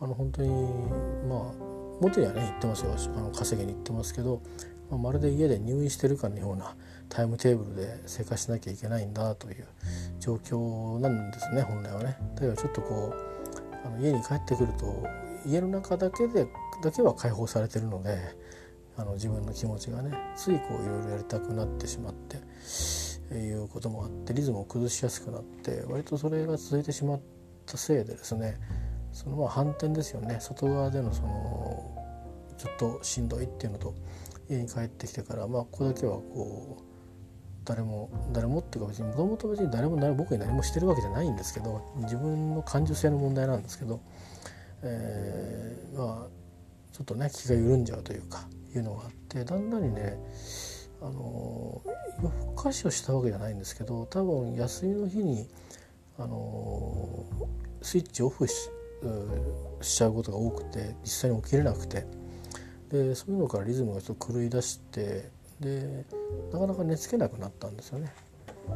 [0.00, 0.48] あの本当に
[1.28, 2.94] まあ元にはね行ってますよ。
[3.16, 4.42] あの稼ぎに行ってますけど、
[4.90, 6.74] まあ、まるで家で入院してるかのような
[7.08, 9.66] タイムテーブルで生活しなきゃいけないんだという
[10.20, 12.16] 状況なんですね本来はね。
[12.34, 15.06] だけどちょっとこうあの家に帰ってくると
[15.46, 16.46] 家の中だけで
[16.82, 18.18] だけは解放されてるので
[18.96, 27.20] あの自分の気持ちがねついこういろいろやりたくなってしまっていうこともあってリズムを崩しやすくなって割とそれが続いてしまっ
[27.66, 28.58] たせいでですね
[29.12, 31.96] そのまあ反転ですよね外側でのその
[32.56, 33.94] ちょっとしんどいっていうのと
[34.48, 36.85] 家に帰ってきてからまあここだけはこう
[37.66, 44.00] 誰も誰もっていうか別にもともと別に誰も僕に何もしてるわけじゃないんですけど自分の感受性の問題なんですけど、
[44.82, 46.36] えー、まあ
[46.92, 50.16] ちょっとね気が緩んじゃうというかいうのがあってだんだんにね
[51.02, 51.82] あの
[52.22, 55.46] 夜更かしをしたわけじゃないんですけど多分休みの日に
[56.18, 57.24] あの
[57.82, 58.70] スイッチオフし
[59.82, 62.06] しちゃうことが多くて実際に起きれなくて
[62.90, 66.04] でそういうのからリズムがちょっと狂い出してで
[66.52, 68.12] なかなか寝つけなくなったんですよね。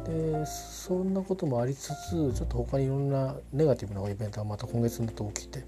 [0.05, 5.65] でそんなこともありつつちょっと他にいろんなネガティブなイベントがまた今月になって起きて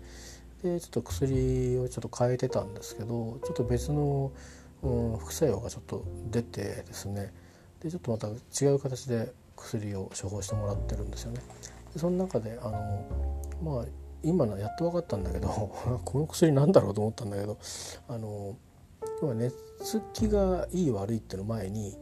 [0.63, 4.31] でちょっと薬をちょっと変えてたんですけどちょっと別の、
[4.81, 7.33] うん、副作用がちょっと出てですね
[7.81, 11.41] でちょっとまた違う形で薬を処方してもらってるんですよね。
[11.93, 13.05] でその中であの
[13.61, 13.85] まあ
[14.23, 15.49] 今のやっと分かったんだけど
[16.05, 17.57] この薬なんだろうと思ったんだけど
[18.07, 18.55] あの
[19.21, 21.97] 要は寝つきがいい悪いっていうの前に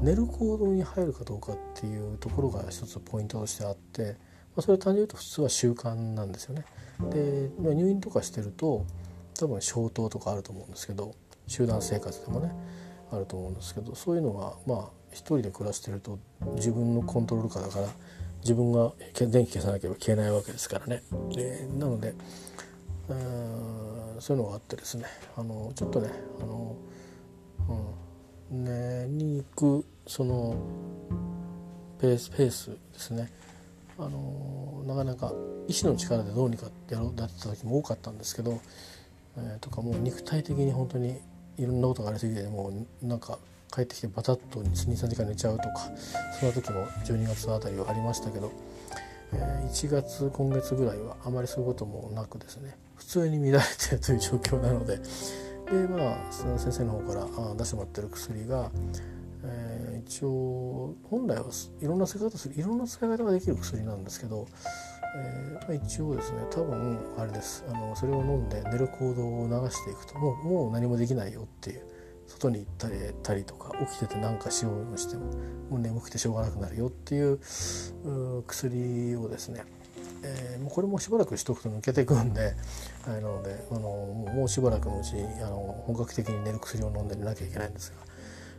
[0.00, 4.16] 寝る行動に入るかどうかっていうところが一つポイントとしてあって、
[4.54, 6.64] まあ、それは単純に言うと普通は習慣なんですよね。
[7.10, 8.84] で、まあ、入院とかしてると
[9.38, 11.14] 多分消灯とかあると思うんですけど
[11.46, 12.52] 集団生活でもね
[13.12, 16.18] あると思うんですけどそういうのがまあ一人で暮らしてると
[16.54, 17.88] 自分のコントロール下だから
[18.40, 21.02] 自分が電気消さなければ消えないわけですからね。
[21.34, 22.14] でなので
[23.08, 25.04] そういうのがあってですね
[25.36, 26.76] あのちょっとねあの、
[28.50, 30.56] うん、寝に行くその
[32.00, 33.30] ペースペースですね。
[33.98, 35.32] あのなかなか
[35.66, 38.60] 意志の力でどうにかやろうやった時も多かったんですけど、
[39.36, 41.20] えー、とかもう肉体的に本当に
[41.58, 43.38] いろんなことがありすぎてもうなんか
[43.74, 45.90] 帰ってきてバタッと23時間寝ちゃうとか
[46.38, 48.52] その時も12月あたりはありましたけど、
[49.32, 55.00] えー、1月今月ぐらいはあまりそういうこともなくですね普通に乱れてるという状況なので。
[55.70, 58.70] でまあその先生の方から出してもらってる薬が、
[59.44, 61.44] えー、一応本来は
[61.82, 64.46] いろんな使い方するいろんな使い方ができる薬なんですけど、
[65.16, 67.64] えーまあ、一応ですね多分あれです。
[67.68, 71.82] あのそれを飲んで寝る行動を流していくともうもう何もできないよっていう
[72.26, 75.24] 外に行ったりたりとか起きてて何かしようとしても
[75.70, 77.38] もう眠くてしょうがなくなるよっていう
[78.46, 79.64] 薬をですね、
[80.22, 82.54] えー、もうこれもしばらくしとくと抜けていくんで
[83.06, 87.92] あれなのであのもうしばらくのうちあの本格的に寝る薬を飲んで寝なきゃいけないんです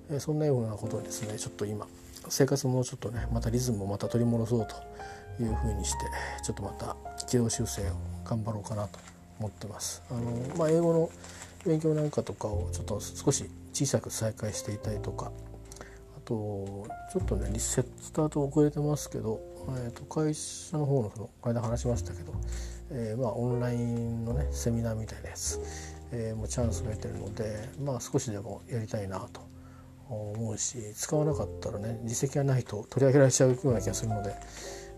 [0.09, 1.85] が、え、そんなようなことをですねちょっと今
[2.27, 5.99] 生活もちょっとねまたリズムをまた取り戻そうというふうにして
[6.43, 6.95] ちょっとまた
[7.27, 7.93] 軌道修正を
[8.25, 8.99] 頑張ろうかなと
[9.39, 10.03] 思ってます。
[10.11, 10.21] あの
[10.57, 11.09] まあ、英語の
[11.65, 15.31] 勉強なんかとかをちょっと少し小さく再開していたりとか
[16.17, 22.33] あとちょっとねリセットスタート遅れてますけど、えー、と会社の方のその間話しましたけど、
[22.91, 25.59] えー、まあオンラインのねセミナーみたいなやつ、
[26.11, 29.41] えー、もうチャンスが得てるのでまあ少しでもやりたいなと
[30.09, 34.33] 思うし使わなかったらね実績がないと取り上げられちゃうような気がするので、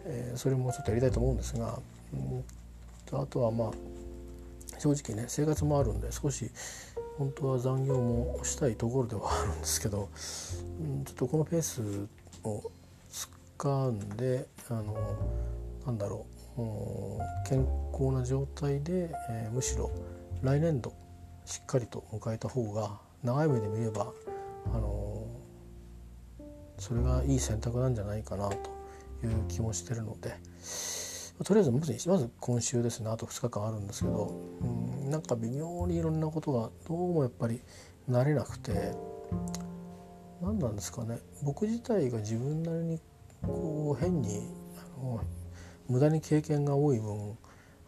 [0.06, 1.80] えー、それもちょっとやりたいと思うんですが、
[2.14, 3.72] うん、あとはまあ
[4.80, 6.50] 正直ね生活もあるんで少し
[7.18, 10.10] 本当は残業もしたいところではあるんですけど、
[10.80, 11.82] うん、ちょっとこのペース
[12.44, 12.64] を
[13.60, 14.96] 掴んであの
[15.86, 16.31] なんだろう
[17.48, 19.92] 健康な状態で、えー、むしろ
[20.42, 20.94] 来年度
[21.46, 24.12] しっかりと迎えた方が長い目で見れば
[24.74, 25.28] あの
[26.78, 28.56] それがいい選択なんじゃないかなと
[29.26, 30.36] いう気もしてるので
[31.44, 33.10] とりあえずまずまず今週ですね。
[33.10, 37.62] あと2日間あるんですけどうんなんか微妙にいろんなことがどうもやっぱり
[38.10, 38.94] 慣れなくて
[40.42, 41.20] 何なんですかね。
[41.44, 43.00] 僕自体が自分なりに
[43.42, 44.48] こう変に
[45.00, 45.22] あの
[45.90, 47.38] 無駄に経験が多い分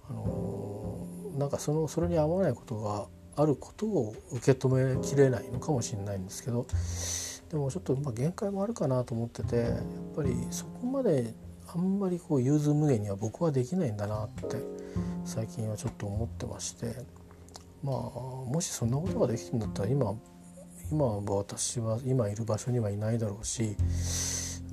[0.09, 6.67] あのなんかそのそれに合わないことがあることを受け止めきれないのかもしれないんですけど
[7.49, 9.79] でもちょっとまあ限界もあるかなと思っててやっ
[10.15, 11.33] ぱりそこまで
[11.73, 14.57] あんまりこう融通無限には僕はできないんだなって
[15.25, 16.93] 最近はちょっと思ってまして
[17.83, 20.13] まあもしそんなことができるんだったら今
[20.91, 23.75] 今は私は今いる場所にはいないだろうし、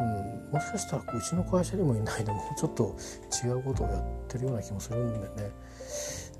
[0.01, 2.97] うん、もしかしたらうちの会社にもいないで もちょっと
[3.45, 5.51] 違うことをやってるような気もするんでね。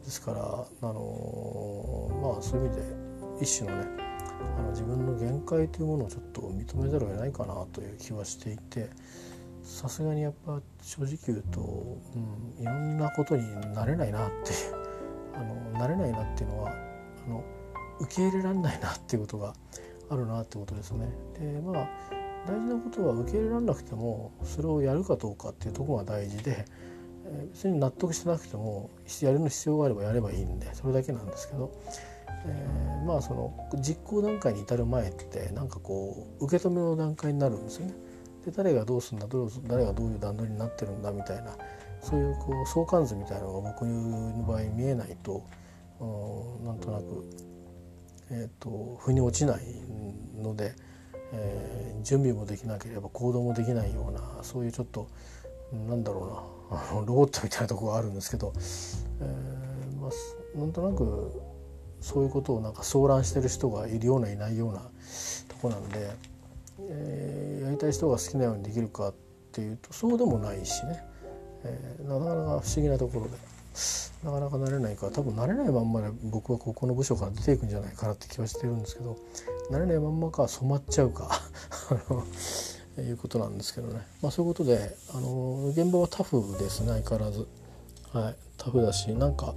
[0.05, 2.83] ですから、あのまあ、そういう意味で
[3.43, 3.89] 一種のね
[4.59, 8.89] あの自分の限界というものをちょっと認めざるを得ないかなという気はしていて
[9.63, 13.43] さすがにやっぱ正直言うと、うん、いろんなことに
[13.75, 14.81] なれないなっていう
[15.35, 17.45] あのなれないなっていうのはあの
[18.01, 19.55] 受け入れられないなっていうことが
[20.09, 21.09] あるなってことですね。
[21.39, 21.89] でまあ
[22.47, 26.65] 大事なことは受け入れられなくてもそれをやるかどうかっていうとこが大事で
[27.53, 28.91] 別に納得してなくても
[29.23, 31.73] やる必要があればやればいいんでそれだけなんですけど、
[32.47, 37.95] えー、まあその実行段階に至る前ってなんかこう受け止めの段階になるんですよね。
[38.45, 39.27] で誰がどうすんだ
[39.69, 41.53] 誰がどういう段取りになってるんだみたいな
[42.01, 45.45] そういうこう相関図みたいなのが僕の場合見えないと
[46.01, 47.29] うんなんとなく、
[48.31, 49.63] えーと、腑に落ちない
[50.43, 50.75] ので、
[51.33, 55.09] えー、準備もできなければ行動もできないようなそういうちょっと
[55.73, 58.53] なんだろうなあのロボットみたいなとこがあるんですけど、
[59.21, 61.43] えーまあ、なんとなく
[62.01, 64.81] そういうことをなんか騒乱してる人がいるようないないような
[65.49, 66.11] とこなんで、
[66.89, 69.15] えー、やりたい人が好きなようにできるかっ
[69.53, 71.03] ていうとそうでもないしね、
[71.65, 73.33] えー、なかなか不思議なところで
[74.25, 79.17] なかなか慣れないから多分慣れないまんまで僕はここの部署から出ていくんじゃないかなって気はしてるんですけど
[79.71, 81.41] 慣れないまんまか染まっちゃうか。
[82.99, 87.47] いうことなんですけどね、まあ、そういうことであの現場はタフですね相変わらず、
[88.13, 89.55] はい、タフだしなんか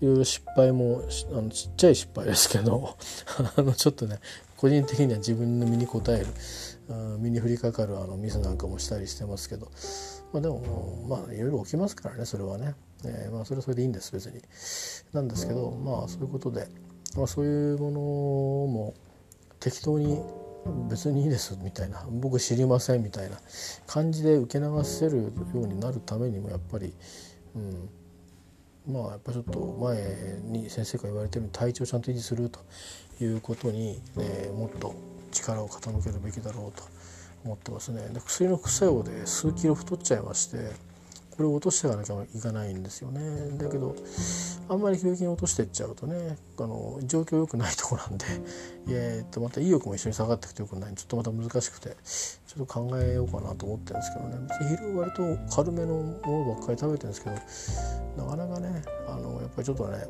[0.00, 2.96] いろいろ失敗もあのちっちゃい失敗ですけど
[3.56, 4.18] あのちょっとね
[4.56, 6.26] 個人的には自分の身に応える
[7.18, 9.70] 身に降りかかるあのミスなんかもしたりしてますけど、
[10.32, 14.42] まあ、でもまあいろいろ起きますからねそれはね、えー、まあそれはそれでいいんです別に。
[15.12, 16.68] なんですけどまあそういうことで、
[17.16, 18.94] まあ、そういうものも
[19.66, 20.22] 適当に
[20.88, 23.36] 別にいいですみたいな僕知りませんみたいな
[23.88, 26.94] 感じで受け流せるようになるためにもやっぱり、
[27.56, 32.60] うん、まあやっぱちょっと前に先生が言われてるように体調をちゃんと維持すると
[33.20, 34.94] いうことに、えー、もっと
[35.32, 36.84] 力を傾けるべきだろうと
[37.44, 38.08] 思ってますね。
[38.12, 40.58] で薬の副作用で数キロ太っちゃいまして
[41.36, 43.58] これを落としていかなきゃいかないんですよね。
[43.58, 43.94] だけど
[44.68, 48.24] あんまり急激に落としていっちゃうとねあの状況良くないとこなんで
[48.88, 54.48] えっとまた意欲も一緒に下がっていくとよくないちょっとまた難しくてちょっと考えようかなと思ってるんですけどね。
[54.80, 55.94] 昼割と軽めの
[56.24, 57.30] ものばっかり食べてるんですけ
[58.18, 60.06] どなかなかねあのやっぱりちょっとね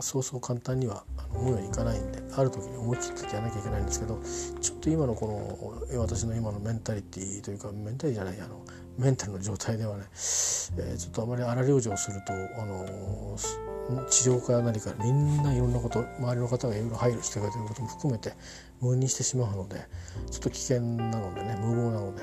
[0.00, 4.20] そうそう簡単には思うようにいかないんである時に思い切ってやらなきゃいけないんですけど
[4.60, 8.64] ちょっと今のこの私の今のメンタリティーというかメンタリティじゃないあの
[8.98, 18.32] メンタルの状態ではね、えー、ちょっとあまり荒療治をすると、あのー、治療家なりかみんないろんなこと周りの方がいろいろ配慮してくれてることも含めて
[18.80, 19.76] 無にしてしまうので
[20.30, 22.22] ちょっと危険なのでね無謀なので、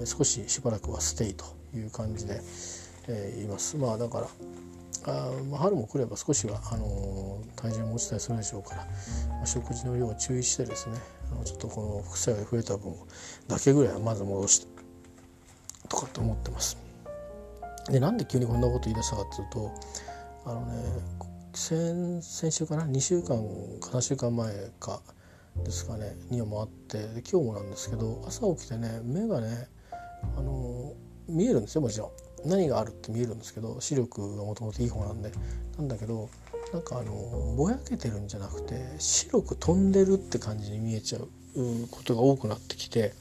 [0.00, 2.40] えー、少ししばらくはステイという感じで、
[3.08, 3.76] えー、います。
[3.76, 4.28] まあだから
[5.06, 8.86] あまあ、春も来れば少しはあのー、体重も落ちたりするでしょうから、
[9.28, 10.96] まあ、食事の量を注意してですね
[11.30, 12.94] あのちょっとこの副作用が増えた分
[13.46, 14.73] だけぐらいはまず戻して
[15.88, 16.76] とかって思ってます。
[17.90, 19.72] でなんで急にこんなこと言い出したかっていうと
[20.46, 20.72] あのね
[21.52, 23.28] 先先週かな？2週間
[23.80, 25.00] か3週間前か
[25.64, 29.68] ですかねには回ってで今日もなんですけど朝起きてね目がね
[30.36, 30.94] あの
[31.28, 32.10] 見えるんですよもちろん。
[32.46, 35.30] 何があるって見えるんですけど視力がもともといい方なんで。
[35.78, 36.28] なんだけど
[36.72, 41.28] なんかあのぼやけてるんじゃなくて白く飛んでるって感じに見えちゃう
[41.90, 43.12] ことが多くなってきて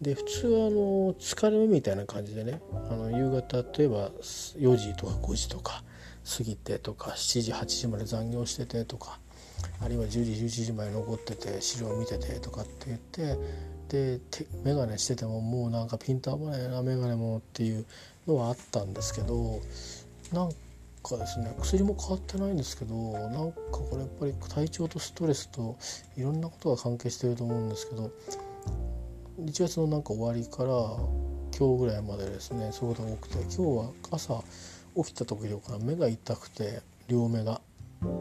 [0.00, 5.82] で普通はあの疲れ目みたいな感じでねあの夕方例えば4時とか5時とか
[6.36, 9.18] 過ぎてとか7時8時まで残業しててとか
[9.80, 13.38] あるいは10時11時まで残ってて資料見ててとかって言って
[13.88, 14.20] で
[14.64, 17.84] 眼鏡しててももうなんかピント合わないな眼鏡もっていう
[18.26, 19.60] のはあったんですけど
[20.32, 20.50] なん
[21.02, 25.76] かですね薬も変わってないんですけどなんかこれやっぱり体調とストレスと
[26.16, 28.10] いろんなことが関係してると思うんですけど
[29.40, 30.70] 1月のなんか終わりから
[31.56, 34.42] 今日ぐらいまでですねそういうことが多くて今日は朝
[34.96, 37.60] 起きた時とか目が痛くて両目が。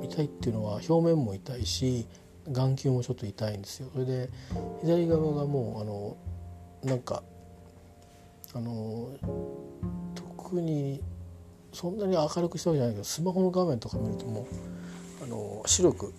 [0.03, 2.05] 痛いっていうのは表面も痛いし
[2.51, 3.89] 眼球もちょっと痛いんですよ。
[3.93, 4.30] それで
[4.82, 6.18] 左側がもうあの
[6.84, 7.24] なんか
[8.53, 9.09] あの
[10.16, 11.01] 特に
[11.72, 14.45] そんなに明るくしたわけじゃないけどスマホの画面とか見るともう
[15.24, 16.14] あの白く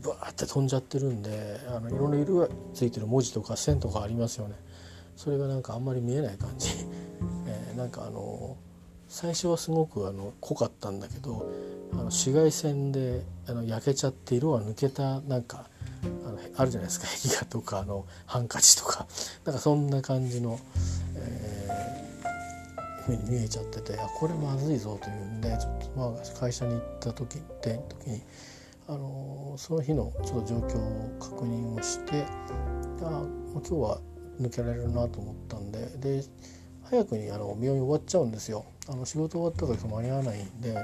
[0.00, 4.54] バーって飛んじゃってるんであのいろんな色がついてる文字とか線とかありますよね。
[5.16, 6.68] それがなんかあんまり見えない感じ、
[7.46, 8.56] えー、なんかあの
[9.08, 11.46] 最初はすごくあの濃かったんだけど
[11.92, 15.68] あの紫外線であの焼けちゃって色が抜けたなんか
[16.26, 17.06] あのあるじゃないですか。
[17.06, 19.06] 壁画とかあのハンカチとか。
[19.44, 20.58] なんかそんな感じの、
[21.14, 28.22] えー、ふうに見えちゃっててあこれまずいぞというんでちょっとまあ会社に行った時で時に
[28.92, 32.26] あのその日のちょっと状況を確認をして
[33.02, 33.24] あ
[33.54, 33.98] 今日は
[34.38, 36.22] 抜けられるなと思ったんでで
[36.84, 38.66] 早くにあの病院終わっちゃうんですよ。
[38.90, 40.76] あの仕事終わった時間に合わないんで、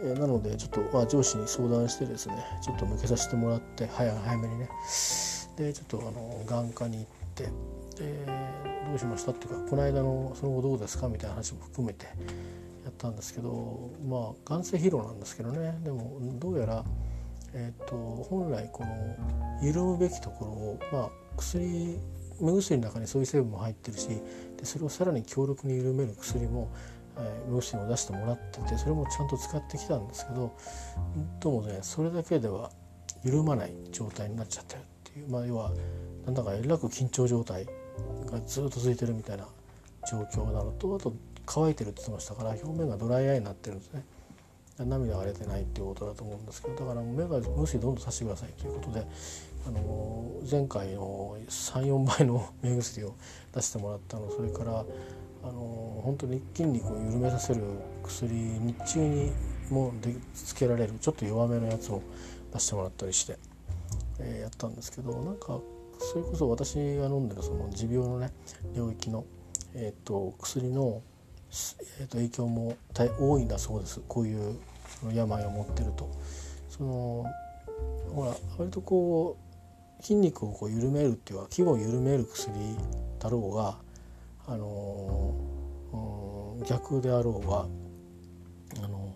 [0.00, 4.70] え、なのでちょっと、まあ、上司に相談してですねちょっと抜けさせてもらって早早めにね。
[5.56, 7.44] でちょっとあの眼科に行って
[8.02, 8.26] で
[8.88, 15.76] どうしましたっていうかこの間のその後どうですかみたいな話も含めてやったんですけどまあ眼性疲労なんですけどね。
[15.82, 16.84] でもどうやら、
[17.58, 17.96] えーと、
[18.28, 19.16] 本来この
[19.62, 21.98] 緩むべきところを、まあ、薬
[22.38, 26.70] 目薬の中にそういう成分も入ってるしでそれをさらに強力に緩める薬も、
[27.16, 30.54] えー、目薬を出してもらっててそれもちゃんと使ってきたんですけど
[31.40, 32.70] どうもねそれだけでは
[33.24, 34.82] 緩まない状態になっちゃってるっ
[35.14, 35.72] ていう、まあ、要は
[36.26, 37.64] なんだかえらく緊張状態
[38.30, 39.48] がずっと続いてるみたいな
[40.10, 41.14] 状況なのとあと
[41.46, 44.04] 乾いてるって言ってましたから表面がドライアイになってるんですね。
[44.84, 49.06] 涙が出てないっていうことだと思うんですけどだから目が無視どんどんさせてくださいということで
[49.66, 53.14] あの前回の34倍の 目薬を
[53.54, 54.84] 出してもらったのそれから
[55.42, 57.62] あの本当に筋肉を緩めさせる
[58.04, 59.32] 薬日中に
[59.70, 62.02] もでつけられるちょっと弱めのやつを
[62.52, 63.38] 出してもらったりして、
[64.18, 65.60] えー、やったんですけどなんか
[65.98, 68.32] それこそ私が飲んでるその持病のね
[68.74, 69.24] 領域の、
[69.74, 71.02] えーと、薬の、
[72.00, 72.76] えーと影響も
[73.18, 74.56] 多いんだそうですこういう
[75.12, 76.10] 病を持ってると。
[76.68, 77.26] その
[78.14, 79.36] ほら割とこ
[80.00, 82.52] う筋肉をこう緩めるっていうか気を緩める薬
[83.18, 83.76] だろうが
[84.46, 85.34] あの
[86.58, 87.66] うん逆であろうが
[88.84, 89.14] あの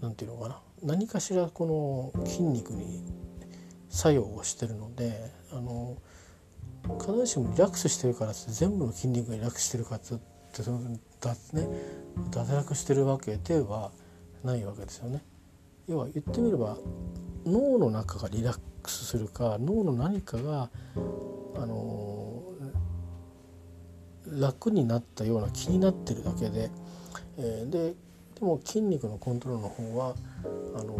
[0.00, 3.02] なんていうのかな何かしらこの筋肉に
[3.88, 5.96] 作用をしてるのであの
[7.00, 10.80] 必ずしもリラックスしてるからって全部の筋肉がリラックスしてるかってその
[11.20, 11.68] だね
[12.30, 13.90] 脱落してるわけでは
[14.44, 15.22] ないわけですよね。
[15.88, 16.76] 要は言ってみれば
[17.46, 20.70] 脳の中がリラックスするか脳の何かが
[21.56, 22.42] あの
[24.26, 26.70] 楽になったような気になってるだけで、
[27.38, 27.94] えー、で
[28.38, 30.14] でも筋肉のコントロールの方は
[30.76, 30.94] あの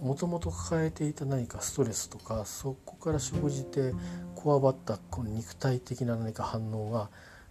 [0.00, 3.92] もともと抱えていた何かストレスとかそこから生じて
[4.34, 7.10] こわばったこの肉体的な何か反応が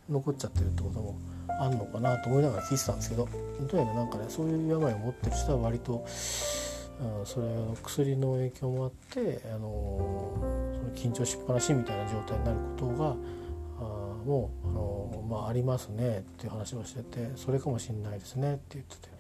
[0.10, 1.18] 残っちゃってるってことも
[1.60, 3.28] あんのかなと思いながら聞いてたんですけど
[3.70, 6.06] とにかくなんかねそういう病を持ってる人は割と、
[7.20, 7.48] うん、それ
[7.84, 10.34] 薬の影響もあってあの
[10.74, 13.16] その緊張しっぱなしみたいな状態になることが
[13.80, 13.84] あ
[14.26, 19.14] もうあの、まあ、ありますねっていう話をしててそれかもしんないですねって言ってて。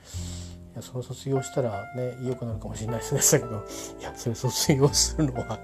[0.73, 3.63] いやその卒業したらね良くなるかもしれないですねだけど
[3.99, 5.59] いやそれ卒業するのは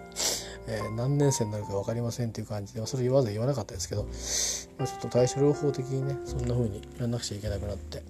[0.67, 4.03] えー、何年生になるか分かりませんっていう感じでそれ言わず言わなかったですけど、
[4.77, 8.03] まあ、ちょっと対処療法的にねそんな風にやんなくちゃいけなくなって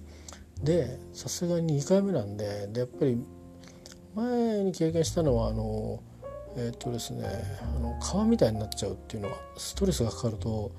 [0.62, 3.18] でさすがに2回目なんででやっぱり
[4.14, 6.02] 前に経験したのはあの
[6.56, 7.24] えっ、とですね
[7.62, 10.72] あの皮みたいになっちゃうっていうのはストレスがかかると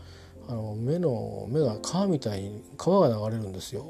[0.50, 3.90] あの目の目が皮みたいに皮が流れるんですよ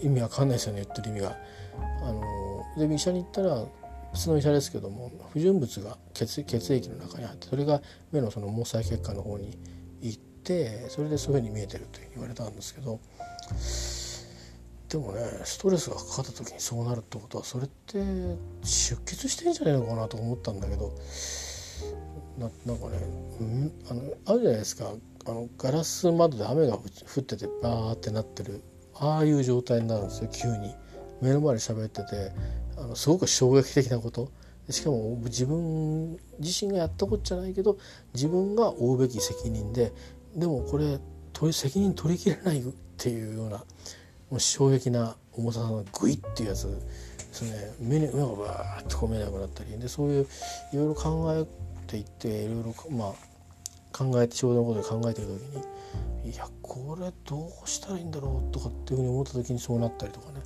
[0.00, 1.36] 意味わかんないですよね言ってる意味が。
[2.02, 2.22] あの
[2.88, 3.64] で医者に行ったら
[4.14, 9.58] 普通の医者ですけども不純物が血液の中に入ってそれが目のその毛細血管の方に
[10.00, 13.00] 行ってそれでそういうふうに見えてると言われたんですけど
[14.88, 17.98] でもねストレスがかかった時にそうなるってことはそれって
[18.62, 20.94] 出血してんじゃないのかなと思ったんだけど
[22.38, 22.98] ななんかね、
[23.40, 24.92] うん、あのあるじゃないですか。
[25.26, 26.80] あのガラス窓で雨が降
[27.20, 28.62] っててバーってなってる
[28.94, 30.30] ああいう状態になるんですよ。
[30.32, 30.74] 急に。
[31.22, 32.63] 目の前で喋ってて。
[32.76, 34.30] あのすごく衝撃的なこと。
[34.70, 37.76] しかも自分自身がやったことじゃないけど
[38.14, 39.92] 自分が負うべき責任で
[40.34, 40.98] でもこれ
[41.52, 42.64] 責任取りきれないっ
[42.96, 43.58] ていうような
[44.30, 46.72] もう衝撃な重さのグイッていうやつで
[47.32, 47.74] すね。
[47.80, 50.26] 目に目がバーッとこう見えなくなったりでそういう
[50.72, 51.44] いろいろ考え
[51.86, 53.12] ていっていろいろまあ
[53.92, 60.40] 考えて仕事のことで考えてる時にいやこれどうしたらいいんだろうとかっていうふうに思った時にそうなったりとかね。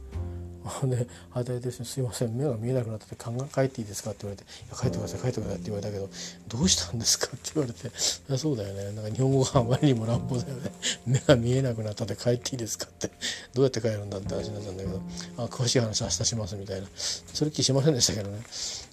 [0.84, 6.10] で 働いてる人に「すいません目が見えなくなってて考え帰っていいですか?」って言われて「いや帰ってください帰ってください」って言われたけど
[6.48, 7.90] 「どうしたんですか?」って言われて
[8.38, 10.72] 「そうだよねなんか日本語があまりにも乱暴だよね
[11.06, 13.10] 目が見えなくなったで帰っていいですか?」って
[13.54, 15.00] どうやって帰るんだって話になったんだけど
[15.38, 18.40] 「あ詳しい話明日します」みたいなそれ気しませんでしたけどね、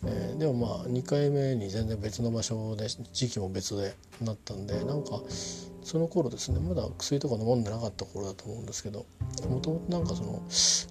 [0.05, 5.21] えー、でもまあ2回目に全然別の場所で時期も別でなったんでなんか
[5.85, 9.05] その頃ですねまだ薬とか飲んでなかった頃だと思うんですけど
[9.47, 10.41] もともとなんかその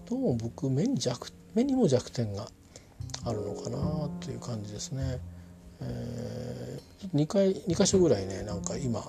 [0.08, 2.46] どうも僕目に弱目にも弱点が
[3.24, 5.18] あるのかなという感じですね。
[5.80, 9.00] えー、2回2箇所ぐらいねなんか今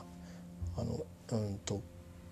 [0.77, 1.81] あのうんと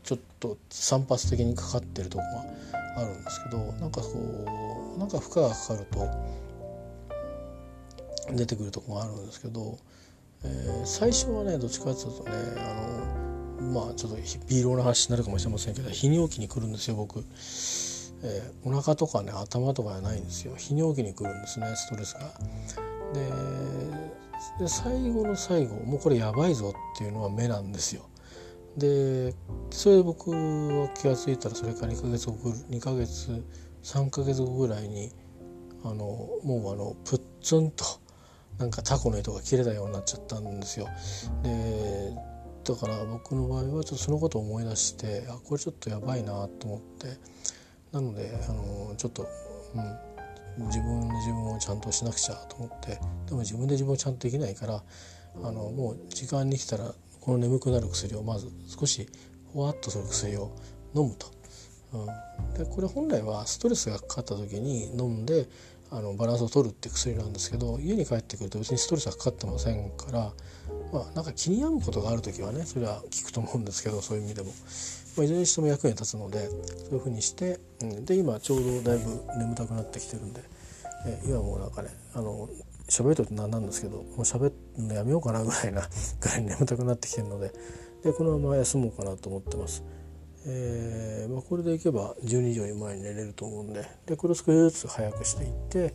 [0.02, 6.10] ちょっと散発的にかかってるとこがあるんですけどなんかこうなんか負荷がかかると
[8.36, 9.78] 出てくるとこがあるんですけど、
[10.44, 22.34] えー、最初はねどっちかっていうとねあのまあちょっとビールの話になるかもしれませんけど泌尿器に来るんですよ僕、えー、お腹とかね頭とかじゃないんですよ泌尿器に来るんですねストレスが。
[24.60, 28.06] で最後の最後もうこれやばいぞっていうのは目なんですよ。
[28.78, 29.34] で
[29.70, 32.34] それで僕は気が付いたらそれから2ヶ月後
[32.70, 33.44] 2ヶ月
[33.84, 35.12] 3ヶ月後ぐらいに
[35.84, 35.96] あの
[36.44, 37.86] もうあのプッツンと
[38.58, 40.88] なんかタコの糸が切れたようになっちゃったんですよ。
[41.44, 42.14] で
[42.64, 47.18] だから僕の場合はちょっとそのことを思い出してあこれちょっとやばいなと思って
[47.92, 49.28] なのであのちょっと、
[50.60, 54.84] うん、自分で自分をちゃんとしなくちゃと思ってでも自分で自分をちゃんとできないから
[55.44, 59.08] あのもう時間に来たらこの眠くなる薬をまず少し
[59.54, 60.56] ほわっとする薬を
[60.96, 61.28] 飲むと。
[61.94, 65.48] うん、でこれ本来はストレスがかかった時に飲んで
[65.92, 70.34] あのバランスを取るって薬なんですけど家に帰ってくると別にストレスがかかってませんから
[70.94, 74.50] まあなんか気に病むことがある時はねそれは効くと思うんですけどそういう意味でも、
[75.18, 80.44] まあ、いずれにしても役に立つのでそういうふうにして、うん、で今ちょうどだいぶ眠たくなってきてるんで、
[81.08, 82.48] え今もうなんかねあの
[82.88, 85.82] 喋ると何なんですけどもう喋るのやめようかなぐらいな
[86.20, 87.52] ぐらい眠たくなってきてるので
[88.04, 89.84] でこのまま休もうかなと思ってます。
[90.46, 95.94] えーまあ、これでいけば12時より前に寝れると思うんででこれを少しずつ早くしていって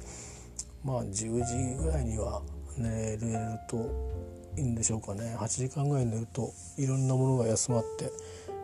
[0.83, 2.41] まあ10時ぐらいには
[2.79, 3.21] 寝れる
[3.69, 8.11] とんでしょうかね8時間ぐらい寝るといろんなものが休まって、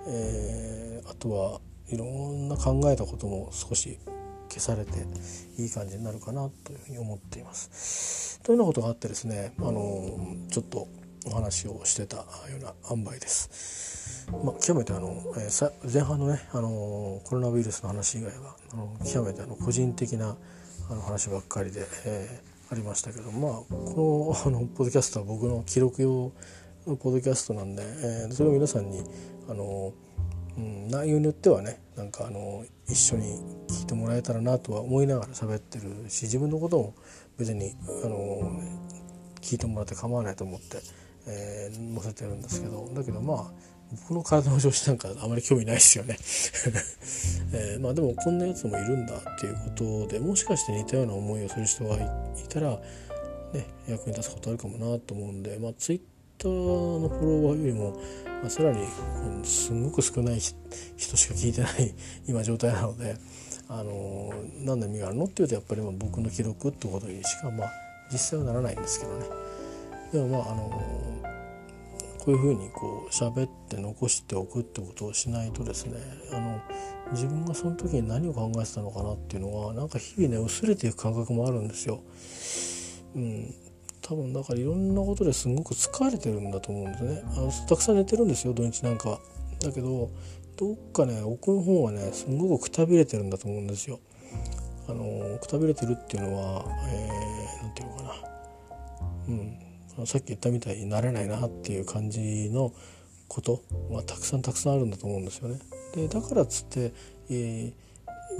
[0.09, 3.99] えー、あとはいろんな考えたことも少し
[4.49, 4.92] 消されて
[5.59, 8.40] いい感じになるかなというふうに思っています。
[8.42, 10.18] というようなことがあってですねあの
[10.51, 10.86] ちょっと
[11.26, 12.24] お話をしてたよ
[12.61, 14.28] うな塩梅です。
[14.45, 20.36] まあ、極めてあの、えー、前半のねあのコロナウイルスの話以外はあの極めてあの個人的な
[20.90, 26.32] あの話ばっかりで、えー、ありましたけどまあこのあのポッドキャストは僕の記録用
[26.88, 29.04] のポッドキャストなんで、えー、それを皆さんに
[29.48, 29.92] あの、
[30.58, 36.94] うん、内容によってはねなんかあの一緒に聞いてもらえたらなとは思いながら喋ってるし自分のことも
[37.38, 38.60] 別にあの
[39.40, 40.78] 聞いてもらって構わないと思って
[41.26, 43.52] えー、載せてるんですけどだけどまあ
[44.01, 46.16] 僕の体の調子なんかあまり興味ないですよね
[47.53, 52.09] えー、まあでもこんなやつもいるんだっていうことでもしかして似たような思いをする人がい
[52.49, 52.70] たら、
[53.53, 56.01] ね、役に立つことあるかもなと思うんで、まあ、ツイッ
[56.38, 57.92] ターのフォロワーよりも、
[58.42, 58.86] まあ、さらに
[59.45, 60.57] すんごく少ない人
[61.16, 61.95] しか聞いてない
[62.26, 63.16] 今状態なので、
[63.68, 67.72] あのー、何の意味があるのっていうとやっぱり僕の記録ってことにしかまあ
[68.12, 69.26] 実際はならないんですけどね。
[70.12, 70.82] でもまああの
[72.24, 75.98] こういうふうにこう喋って残しておくってことをしないとですね
[76.32, 76.60] あの
[77.12, 82.00] 自分がその時に何を考えてたのかなっていうのはなんか日々ね薄れていく感覚もあるんですよ。
[83.14, 83.54] うん、
[84.00, 87.22] 多分だからいろんなことですごく疲れてるんだと思うんですね。
[87.36, 89.18] あのたくさん寝てるんですよ土日なんかは。
[89.60, 90.10] だけど
[90.56, 94.00] どっかね奥の方はねすごくくたびれてるんだと思うんですよ。
[94.88, 98.14] あのくたびれてるっていうのは、えー、ていうのかな。
[99.28, 99.63] うん
[100.07, 102.72] さっき言ったみたいになれないなっていう感じの
[103.28, 105.59] ことはたくさんたくさんあるんだと思うんですよね。
[105.95, 106.92] でだからっつって、
[107.30, 107.72] え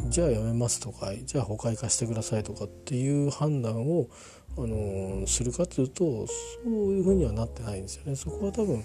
[0.01, 4.09] ー、じゃあやめますとかじゃあ他行かしてくださいとかっていう判断を、
[4.57, 6.33] あのするかというとそ
[6.65, 8.15] ういうふうにはなってないんですよね。
[8.15, 8.85] そこは多分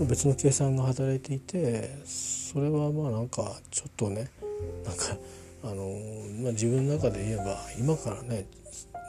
[0.00, 4.30] 別の計算が働いていてそれはまあなんかちょっとね
[4.84, 5.16] なんか
[5.62, 5.84] あの、
[6.42, 8.46] まあ、自分の中で言えば今からね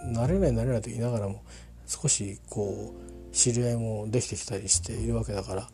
[0.08, 1.42] 慣れない慣れないと言いながらも
[1.88, 2.94] 少しこ
[3.32, 5.70] う知り合いもできてきたりしているわけだから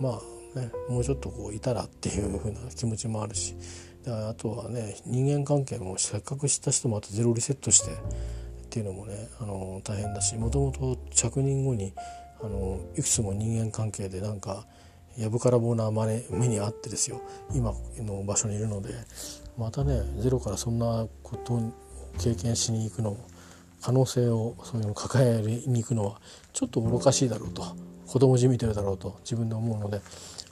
[0.00, 0.20] ま
[0.56, 3.54] あねもうちょっとこういたらっていうふうな気持ちもあるし。
[4.06, 7.94] あとはね人間関係もせっかく知った人もあとゼロリセットしてっ
[8.68, 11.92] ていうのもねあの大変だしもともと着任後に
[12.40, 14.66] あのいくつも人間関係でなんか
[15.16, 17.20] やぶからぼうな目にあってですよ。
[17.54, 18.94] 今の場所にいるので
[19.58, 21.72] またねゼロからそんなことを
[22.18, 23.18] 経験しに行くのも
[23.82, 26.20] 可能性をそういうの抱えに行くのは
[26.52, 27.64] ちょっと愚かしいだろうと
[28.06, 30.00] 子供じみてるだろうと自分で思うので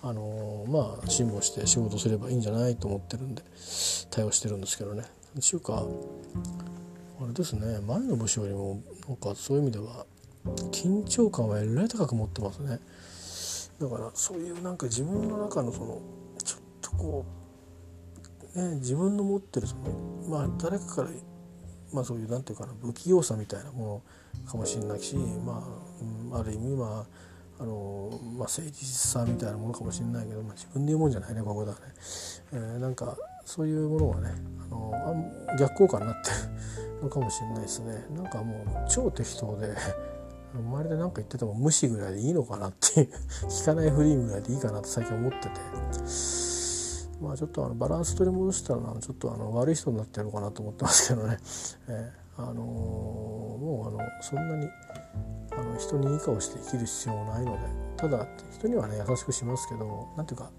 [0.03, 3.43] あのまあ辛抱して仕事すればいいんじゃないと思ってるんで
[4.11, 5.05] 対応してるんですけどね。
[5.39, 5.85] ちゅうか
[7.22, 10.07] あれですね前の部署よりもなんかそういう意味では
[10.72, 12.81] 緊張感はえらい高く持ってますね。
[13.81, 16.01] だからそういうなんか自分の中のその
[16.43, 17.24] ちょっとこ
[18.55, 19.83] うね自分の持ってるその
[20.28, 21.11] まあ誰かから
[21.93, 24.03] まあそういうなんていうかな不器用さみたいなも
[24.47, 25.64] のかもしれないしま
[26.32, 27.07] あ、ある意味ま
[27.61, 28.72] あのまあ、誠実
[29.12, 31.78] さみたいなものかもしれないけど、まあ、自分で言うもんじゃないねここだね、
[32.55, 34.34] えー、なんかそういうものがね
[34.70, 36.30] あの逆効果になって
[37.01, 38.07] るのかもしれないですね。
[38.16, 39.74] なんかもう超適当で
[40.55, 43.09] 周りで何か言ってても無視ぐらいでいいのかなっていう
[43.49, 45.51] 聞かないフリーぐらいでいいかなって最近思ってて。
[47.21, 51.39] まあちょっとあのバランス取り戻したらちょっとあの悪い人になってるのかなと思ってますけどね、
[51.89, 54.68] えー、あのー、もうあのそんなに
[55.53, 57.91] あの人にいい顔して生きる必要もないので。
[58.01, 60.51] ただ人にはね優しくしますけど何ていうか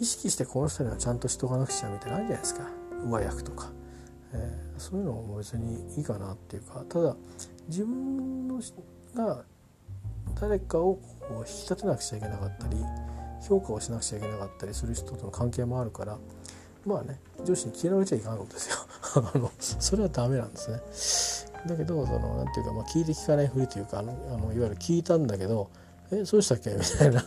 [0.00, 2.68] 意識してこの人にはちゃんとしとかなくちゃみたいなのあるじゃないですか。
[3.04, 3.72] 上役とか、
[4.32, 6.84] えー、そういうのも別にいいかなっていうか。
[6.88, 7.16] ただ
[7.66, 8.60] 自分の
[9.14, 9.44] が
[10.40, 12.76] 誰かをこう引き立てなくちゃいけなかったり
[13.48, 16.18] 評価をしなくちゃいけなかったりする人との関係もあるから
[16.86, 18.76] まあね上司に嫌われちゃいかんのですよ。
[19.34, 20.56] あのそれはダメなんで
[20.92, 21.52] すね。
[21.68, 25.70] だけどそのなんていうか、まあ、聞いて聞かないふりというかあのあのいわゆる聞いたんだけど
[26.10, 26.70] えそうしたっけ？
[26.70, 27.22] みたいな。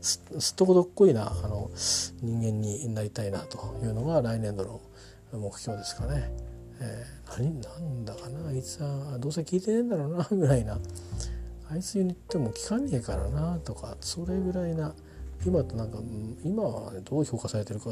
[0.00, 1.70] すすっとこどっこいなあの
[2.20, 4.80] 人間になりたいなというのが来年度の
[5.38, 6.30] 目標ですかね。
[6.80, 10.78] えー、何なんだかなあいつはどうせ聞いてねえんだろうなぐらいな。
[11.68, 14.94] あいつに言っても聞かねえからなとかそれぐらいな
[15.44, 15.98] 今となんか
[16.44, 17.90] 今は、ね、どう評価されてるか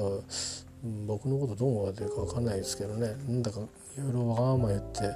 [1.06, 3.14] 僕のことどう思われてるか分かんないですけどね。
[3.26, 5.14] なんだかいろいろわがまま言ってる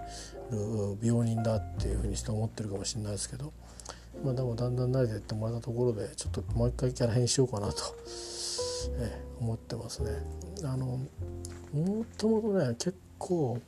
[1.03, 3.53] 病人だっていうふうにして思ってるかもしれないですけど、
[4.25, 7.83] まあ、でもだんだん慣れてってもらったところでちょっともう一回キャラ変しようかなと、
[9.01, 10.11] え思ってますね。
[10.65, 11.01] あの
[11.73, 13.61] もともとね結構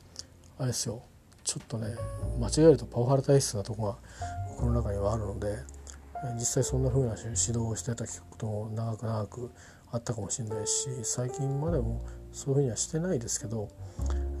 [0.57, 1.03] あれですよ。
[1.43, 1.95] ちょっとね
[2.39, 3.97] 間違えるとパワハラ体質なとこが
[4.49, 5.57] 僕の中にはあるので
[6.35, 9.51] 実際そんな風な指導をしてたことも長く長く
[9.91, 13.67] あったかもしれないし最近までもそういうふうにはしてないですけど、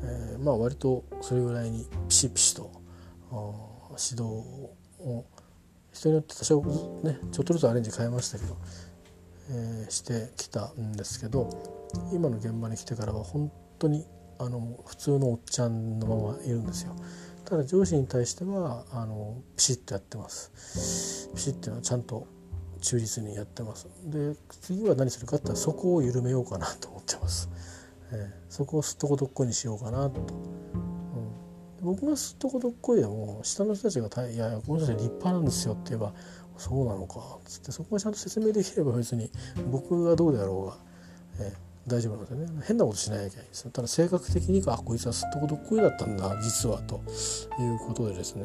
[0.03, 2.71] えー、まあ割とそれぐらいにピシピシと
[3.31, 4.23] 指導
[4.99, 5.25] を
[5.91, 6.61] 人によって多少
[7.03, 8.57] ねちょっとずつアレンジ変えましたけど、
[9.49, 11.49] えー、してきたんですけど
[12.13, 14.05] 今の現場に来てからは本当に
[14.39, 16.95] あの普通のおっちゃんのままいるんですよ。
[17.51, 21.29] ただ上司に対してはあのピシッとやってます。
[21.35, 22.25] ピシッというのはちゃんと
[22.79, 23.89] 忠実にやってます。
[24.05, 27.49] で次は何するかってそこを緩めようかなと思ってます。
[28.13, 30.21] えー、そこをすっとこどっこいにしようかなと。
[30.21, 30.25] うん、
[31.81, 36.13] 僕がすっとこどっこいでも下の人たちが「いやいやこの人たち立派なんですよ」って言えば
[36.57, 39.29] 「そうなのか」っつってそこはちゃんと説明できれば別に
[39.69, 40.77] 僕がどうであろうが。
[41.41, 42.61] えー大丈夫なんでね。
[42.65, 47.01] 変なことしなきゃいけないですただ性格的にあこいつはすっとこどっこいだったんだ実はと
[47.59, 48.43] いうことでですね、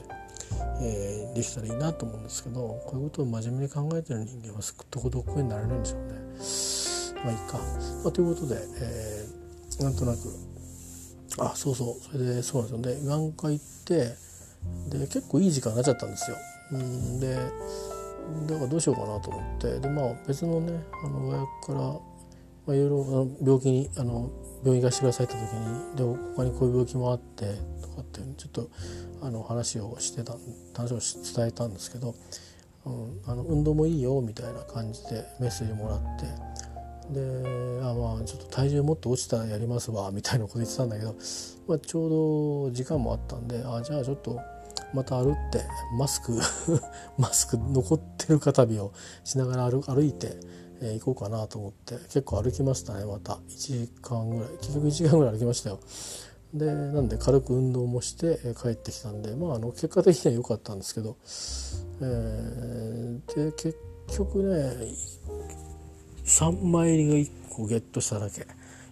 [0.80, 6.16] えー、できたらいいなと思うんですけどこういうことを真面目に考えてる人間はすっとこどっこいになれないんでしょうね。
[7.24, 7.58] まあいいか、
[8.04, 10.18] まあ、ということで、えー、なんとなく
[11.38, 12.02] あそうそう。
[12.02, 13.18] それでそうなんですよ。
[13.18, 14.14] ね眼科行って
[14.88, 16.36] で結構いい時間になっちゃったんですよ。
[16.72, 17.34] うんで
[18.46, 19.78] だからどうしようかなと思って。
[19.78, 22.15] でまあ別のねあの親から
[22.66, 24.30] まあ、いろいろ病気にあの
[24.62, 28.70] 病院行かせてくださいって時にで他にこういう病気もあってとかってちょっと
[29.22, 30.34] あの話をしてた
[30.74, 30.98] 話を
[31.36, 32.14] 伝えたんですけど、
[32.84, 36.26] うん、あの運動もいいよみたいな感じでメッセージもらって
[37.10, 41.14] であまあちょっと体重もっと落ちたらやりますわみたいなこと言ってたんだけど、
[41.68, 44.40] まあ、ちょうど時間もあったんであじゃあちょっと
[44.92, 45.62] また歩って
[45.98, 46.38] マスク
[47.18, 48.92] マスク残ってる方日を
[49.24, 50.36] しながら歩いて
[50.80, 53.34] えー、行こうかなと思って結構歩きましたねまた。
[53.48, 54.50] 1時間ぐらい。
[54.58, 55.80] 結局1時間ぐらい歩きましたよ。
[56.54, 61.16] でなんで軽く運動もして、帰ってきたんでまああの結果的には良かったんですけど、
[62.00, 63.76] えー、で結
[64.16, 64.74] 局ね
[66.24, 68.46] 3枚入りが1個ゲットしただけ。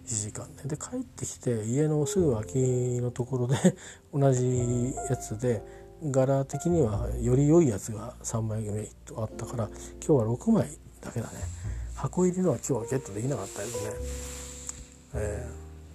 [0.05, 0.69] 1時間で。
[0.69, 2.55] で帰ってきて家のすぐ脇
[3.01, 3.55] のところで
[4.13, 5.63] 同じやつで
[6.03, 9.69] 柄的にはより良いやつが3枚目とあったから
[10.05, 10.69] 今日は6枚
[11.01, 11.33] だけだね。
[11.95, 13.93] 箱入りのは今日はゲットできなかったですね。
[15.15, 15.47] え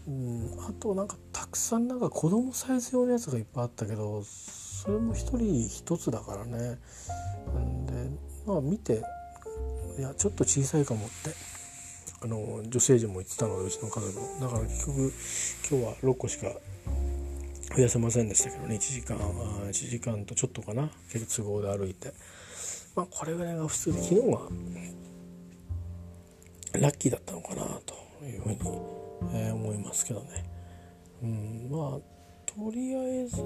[0.09, 6.79] ー、うんあとなんかたくさんなんか子供サイズ用のやつがいっぱいあったけどそれも1人1つだからね。
[7.59, 7.93] んで
[8.47, 9.05] まあ見て
[9.99, 11.35] いやちょっと小さいかもって
[12.23, 15.13] あの女性陣も言ってたのでうちの家族だから結局
[15.71, 16.47] 今日は6個しか
[17.77, 18.77] 増やせませんでしたけどね。
[18.77, 20.91] 1時間1時間とちょっとかな。
[21.13, 22.13] 結構都合で歩いて。
[22.97, 24.49] まあこれぐらいが普通で昨日は
[26.75, 27.95] ラッキーだったのかなと
[28.25, 28.59] いうふうに、
[29.35, 30.45] えー、思いますけどね
[31.23, 33.43] うんまあとりあえず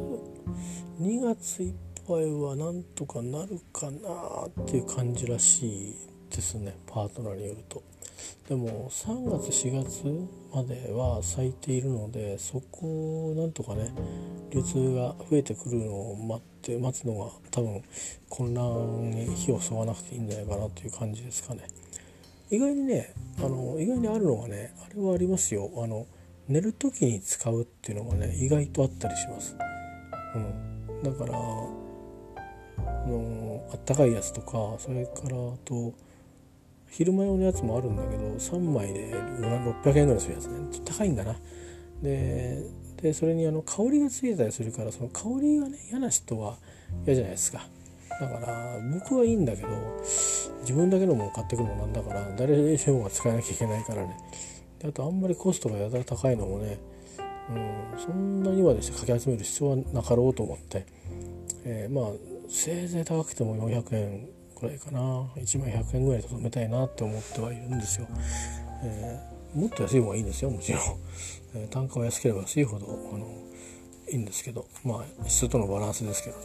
[1.00, 1.74] 2月いっ
[2.06, 5.94] ぱいはなんとかなるかなっていう感じらしい
[6.30, 7.82] ですねパートナーによると。
[8.48, 10.04] でも3月4月
[10.54, 13.90] までは咲いているのでそこをなんとかね
[14.50, 17.82] 流通が増えてくるのを待って待つのが多分
[18.28, 21.66] 混乱に火を吸わなくていいんじゃないかなという感じですかね。
[22.50, 25.70] 意外にねあの意外にあるのがねあれはありますよ。
[25.76, 26.06] あの
[26.48, 29.56] 寝る時に使うっていうのがね意外とあったりします。
[30.34, 31.40] うん、だからあ
[33.06, 35.94] のあったかいやつとかそれからあと
[36.88, 40.68] 昼間用のやつもあるんだけど3枚で600円ぐらいするやつね。
[40.70, 41.36] ちょっと高いんだな。
[42.02, 42.62] で
[43.02, 46.58] でそれにあの香りがついてたりするからその香りがね嫌な人は
[47.04, 47.66] 嫌じゃないですか。
[48.20, 49.68] だから僕はいいんだけど
[50.64, 54.16] 自分だけのもの買ってくるのなんだから誰にしもが使えなきゃいけないからね。
[54.78, 56.78] であとあんまりコストがやたら高いのもね、
[57.50, 60.86] うん、そんなにまでしてかき集める必要はなかろうと思って、
[61.64, 62.12] えー、まあ
[62.48, 65.00] せいぜい高くても400円くらいかな。
[65.36, 68.06] 1枚100円ぐらいで止めたいなって思ってはいるんですよ、
[68.82, 70.82] えー、もっと安い方がいいんですよもちろん、
[71.54, 73.26] えー、単価は安ければ安いほどあの
[74.10, 74.66] いいんですけど。
[74.84, 76.44] まあ質とのバランスですけどね、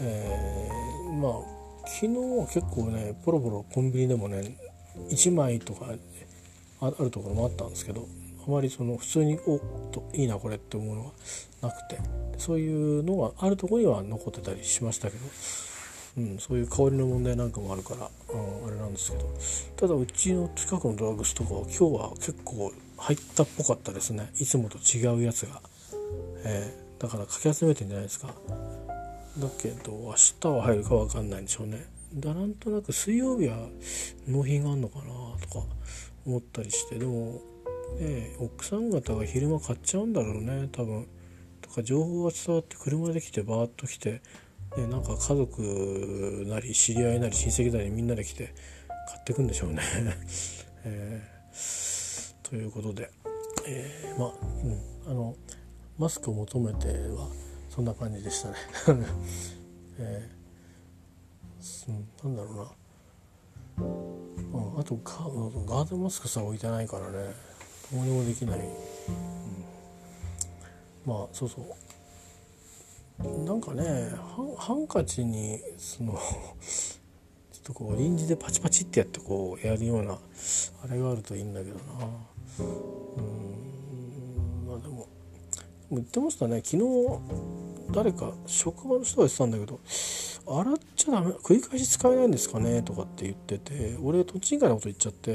[0.00, 1.57] えー、まあ
[1.88, 2.08] 昨日
[2.38, 4.56] は結構ねポロポロコンビニでもね
[5.10, 5.86] 1枚とか
[6.80, 8.06] あるところもあったんですけど
[8.46, 9.60] あまりその普通におっ
[9.90, 11.10] といいなこれって思うのが
[11.62, 11.98] なくて
[12.36, 15.24] そういうのがあるところには残ってたりしましたけど
[16.16, 19.30] うん、そういう香りの問題なんかもあるから、うん、あれなんですけど
[19.76, 24.28] ただうちの近くのドラッグストアは今日は結構入ったっぽかったですね。
[24.40, 25.62] いつもと違うやつが、
[26.44, 28.34] えー、だからかき集めてんじゃないですか。
[29.40, 31.84] だけど明日は入るか分かんないんでしょうね。
[32.14, 33.68] だなんとなく水曜日は
[34.26, 35.04] 納品があるのかな
[35.40, 35.66] とか
[36.26, 36.98] 思ったりして。
[36.98, 37.40] でも
[37.98, 41.06] ね奥さん方が昼間買っちゃうんだろうね多分。
[41.60, 44.22] とか情報が伝わって車で来てバーッと来て。
[44.76, 48.54] ね、なんか家族なり知り合いなり親戚なりみんなで来て
[49.08, 49.82] 買ってくんでしょうね。
[50.84, 53.10] えー、ということで、
[53.66, 54.32] えー、まあ、
[55.06, 55.36] うん、あの
[55.96, 57.28] マスクを求めては
[57.78, 58.54] そんな感じでしたね。
[60.00, 61.92] えー、
[62.24, 62.68] うん、なんだろ
[63.78, 65.12] うな、うん、あとガ
[65.76, 67.32] ガードマスクさ置いてないからね。
[67.92, 68.66] どうにもできない、うん、
[71.06, 71.62] まあそうそ
[73.24, 73.44] う。
[73.44, 74.10] なんかね
[74.56, 80.18] ハンカチにその ちょっとこう臨時でパチパチってやってこうやるような
[80.82, 81.82] あれがあるといいんだけどな。
[82.58, 82.62] う
[83.22, 84.66] ん。
[84.66, 85.06] まあでも
[85.92, 86.60] 言ってましたね。
[86.64, 89.80] 昨日誰か職場の人が言ってたんだけど
[90.46, 95.34] 洗っちゃダメ繰り返し使えないんですかねとかって言ってて俺とっちんかいなこと言っちゃってい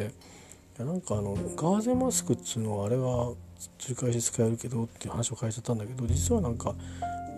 [0.80, 3.34] やなんかあのガーゼマスクっつうのはあれは
[3.80, 6.74] 繰り返し使えるけどっていう話を変えちゃったんだけど実はなんか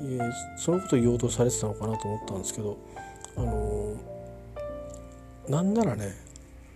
[0.01, 0.19] え、
[0.57, 2.77] そのことを言おうとされてたのかなと思ったんですけど
[3.37, 6.13] あのー、なんならね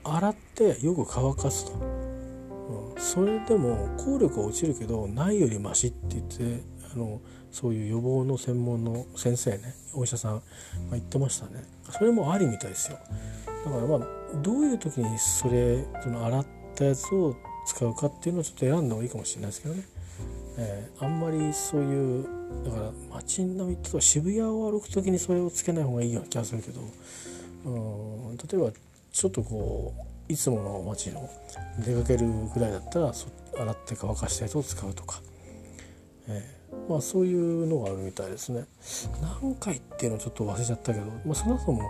[0.04, 6.64] 洗ってよく乾かすと、うん、それでも効力は落ちるけどないよりマシって言って
[6.94, 7.22] あの
[7.52, 10.42] そういう予防の専門の先生ねお医者さん、まあ、
[10.92, 11.64] 言ってましたね。
[11.92, 13.00] それもありみたいですよ。
[13.66, 14.08] だからまあ
[14.42, 16.46] どういう時にそれその洗っ
[16.76, 17.36] たやつを
[17.66, 19.84] 使うかっていうのをちょっと選んだ方がいいかもしれないですけどね。
[20.58, 22.28] えー、あんまりそういう
[22.66, 26.82] だから街並みってと渋谷を歩く時にそれをつけない方がいいような気がするけど
[27.66, 28.72] うん例えば
[29.12, 31.30] ちょっとこういつもの街の
[31.80, 35.22] 出かけるぐらいだったら洗って乾かしたやつを使うとか、
[36.28, 38.66] えー、まあそういうのがあるみたいですね。
[39.42, 41.84] 何回っていうのちょっと忘れちゃったけど、まあ、そもそも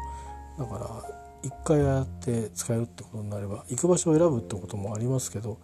[0.57, 5.57] だから一回やって使えるってことになれば行く場所を選ぶってこともありますけど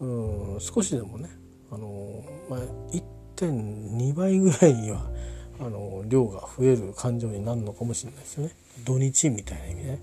[0.00, 1.30] うん少しでもね
[1.70, 2.60] あの、まあ、
[3.36, 5.08] 1.2倍ぐらいには
[5.60, 8.52] あの量が増える感情になるのかもしれないですよね。
[8.84, 9.98] 土日みたいな意味でね。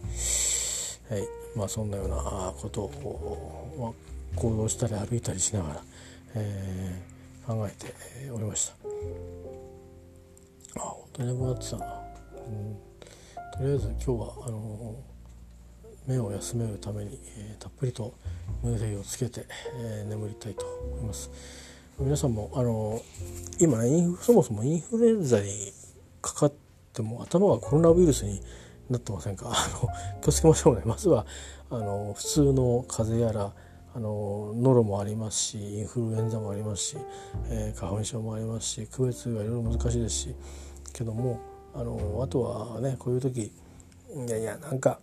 [1.09, 1.27] はい。
[1.55, 5.83] まあ、そんなようなことを、まあ、行動したり歩いたりしながら、
[6.35, 7.10] えー、
[7.51, 8.73] 考えておりました。
[10.77, 12.77] あ本当に眠くなってたな、うん。
[13.57, 14.95] とりあえず今日はあの
[16.07, 18.13] 目を休めるために、えー、たっぷりと
[18.63, 19.45] 胸髄をつけて、
[19.75, 21.29] えー、眠りたいと思います。
[21.99, 23.01] 皆さんもあの
[23.59, 25.73] 今インそもそもインフルエンザに
[26.21, 26.53] かかっ
[26.93, 28.41] ても頭がコロナウイルスに
[28.89, 29.51] なってませんか？
[29.53, 29.89] あの
[30.21, 30.83] 気をつけましょうね。
[30.85, 31.25] まずは
[31.69, 33.53] あの普通の風邪やら
[33.93, 36.97] あのノロもありますしインフルエンザもありますし、
[37.49, 40.35] えー、花粉症もありますし区別がいろいろ難しいですし
[40.93, 41.39] けども
[41.73, 44.99] あのあとはねこういう時いやいやなんか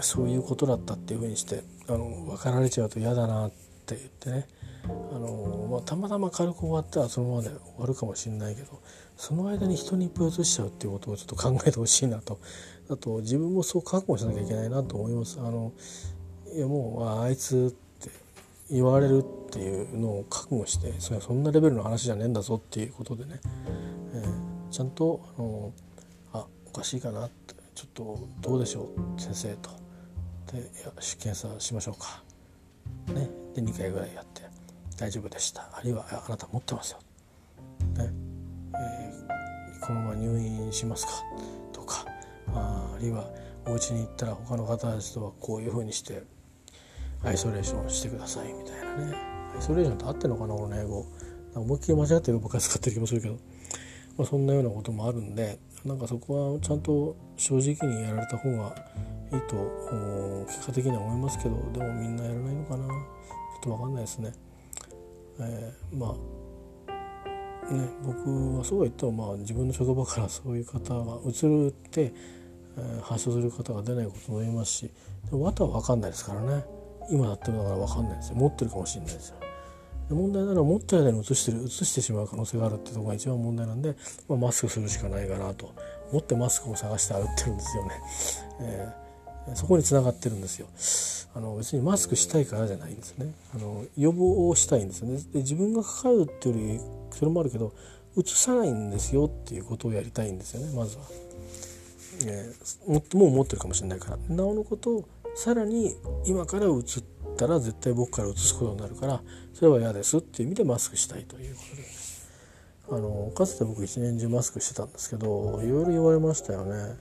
[0.00, 3.50] そういうことだったっていうふうにしてあの分かられちゃうと嫌だなっ
[3.86, 4.46] て言ってね
[4.84, 8.80] あの、まあ、たまたま軽く終わったらそのままで終わるかもしれないけど
[9.16, 12.40] その間に人にいっぱい移しちゃうっていうことをちょっと考えてほしいなと
[12.90, 15.38] あと自分もそう覚悟しなきゃいけないなと思います。
[15.40, 15.72] あの
[16.54, 18.10] いやもうあいつって
[18.70, 23.40] 言われるっていうのを覚悟してそれそんなレベルの話じゃねえんだぞっていうことでね、
[24.14, 25.72] えー、ちゃんとあの
[26.32, 29.70] あおかしいかなってちょっとどうでしょう先生と。
[30.52, 32.22] でいや検査しましょうか。
[33.12, 33.28] ね。
[33.54, 34.42] で2回ぐらいやって
[34.96, 35.68] 大丈夫でした。
[35.72, 36.98] あるいはあなた持ってますよ、
[37.98, 38.10] ね。
[38.74, 41.12] えー、このまま入院しますか。
[41.72, 42.06] とか
[42.48, 43.28] ああるいは
[43.66, 46.22] お家に行ったら他の方たちとはこういうふうにして
[47.22, 49.16] アイソレーションしてくださいみたいなね。
[49.54, 51.06] アイソレーションって合ってるのかな俺の英語。
[51.54, 53.34] 思いっきり間違ってる僕は使ってる気もするけど、
[54.18, 58.74] まあ、そんなようなこともあるんでなんかそこはちゃんと正直にやられた方が
[59.32, 62.86] いいと結果的には思いますけどでもみんなやらないのかな。
[62.86, 64.32] ちょっと分かんないですね。
[65.40, 66.14] えー、ま
[67.68, 72.12] あね僕はそうは言ってもまあ自分の職場からそういう方が移るって、
[72.76, 74.90] えー、発症する方が出ないことも言いますし
[75.30, 76.64] でもあとは分かんないですからね。
[77.10, 78.36] 今やってるのから分かんないですよ。
[78.36, 79.36] 持ってるかもしれないですよ。
[80.08, 83.96] で問題なのは持った間に移してる移してしまう可能性があるっていうところが一番問題なんで、
[84.28, 85.72] まあ、マスクするしかないかなと。
[86.12, 87.90] 持ってマスクを探して歩ってるんですよね。
[88.60, 89.06] えー
[89.54, 90.66] そこにつがってるんですよ。
[91.34, 93.32] あの別にマスクしたいからじゃないんですね。
[93.54, 95.18] あの予防をしたいんですよね。
[95.32, 96.80] で自分がかかるっていうより
[97.12, 97.72] それもあるけど
[98.16, 101.04] うつさないんですよっていうことをやりたいんですよねまずは、
[102.26, 104.34] えー、もっとも思ってるかもしれないから。
[104.34, 107.04] なおのことをさらに今からうつっ
[107.36, 109.22] たら絶対僕からうつすことになるから
[109.52, 111.82] それは嫌ですっていう意味でマスクしたいということで。
[112.88, 116.96] あのかつて僕一年中マスクしてたんですけどいろいろ言われましたよね。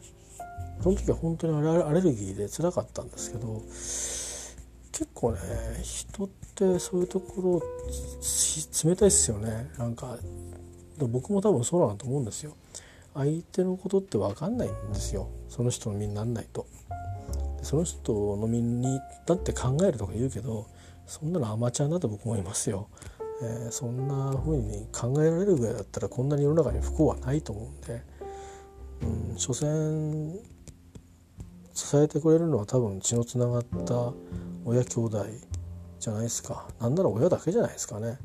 [0.81, 3.61] その時は本当にアレルギーで辛かったんですけど
[4.91, 5.39] 結構ね
[5.83, 7.61] 人ってそういうところ
[8.83, 9.69] 冷たいっすよね。
[9.77, 10.17] なんか
[10.97, 12.55] 僕も多分そうなんだと思うんですよ。
[13.13, 15.29] 相手のことって分かんないんですよ。
[15.49, 16.65] その人の身になんないと。
[17.66, 20.68] その人の身にだって考えるとか言うけど
[21.05, 22.89] そんなのアマチュアだと僕もいますよ、
[23.43, 28.16] えー、そんな風に考えられるぐらいだったらこんなに世の中に不幸はないと思うんで。
[29.01, 30.39] うん所詮
[31.74, 34.13] 支えてくれるのは多分血のつながった
[34.63, 35.26] 親兄弟
[35.99, 36.68] じゃないですか。
[36.80, 38.18] なんなら親だけじゃないですかね、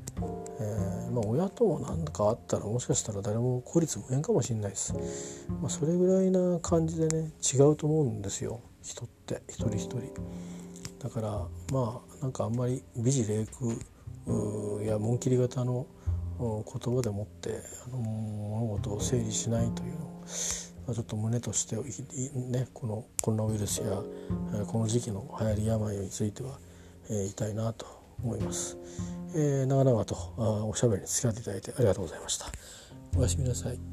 [0.60, 4.94] えー、まあ、親とも何かあったらもしかしたら誰も孤立無縁かもしれないです、
[5.60, 8.60] まあ、それぐらいな感じでね違うと思うんですよ。
[8.82, 10.00] 人って一人一人
[11.02, 15.86] だからまあなんかあんまり美辞麗句や紋切り型の
[16.38, 24.02] 言葉でもってあの物事を整理しないというのをちょっと胸として、ね、このコロナウイルスや
[24.66, 26.58] この時期の流行り病については、
[27.08, 27.86] えー、言いたいなと
[28.22, 28.76] 思います。
[29.34, 32.46] えー、長々とあおしゃべりに付き合っていただいてありがとうございました。
[33.16, 33.89] おやすみなさい。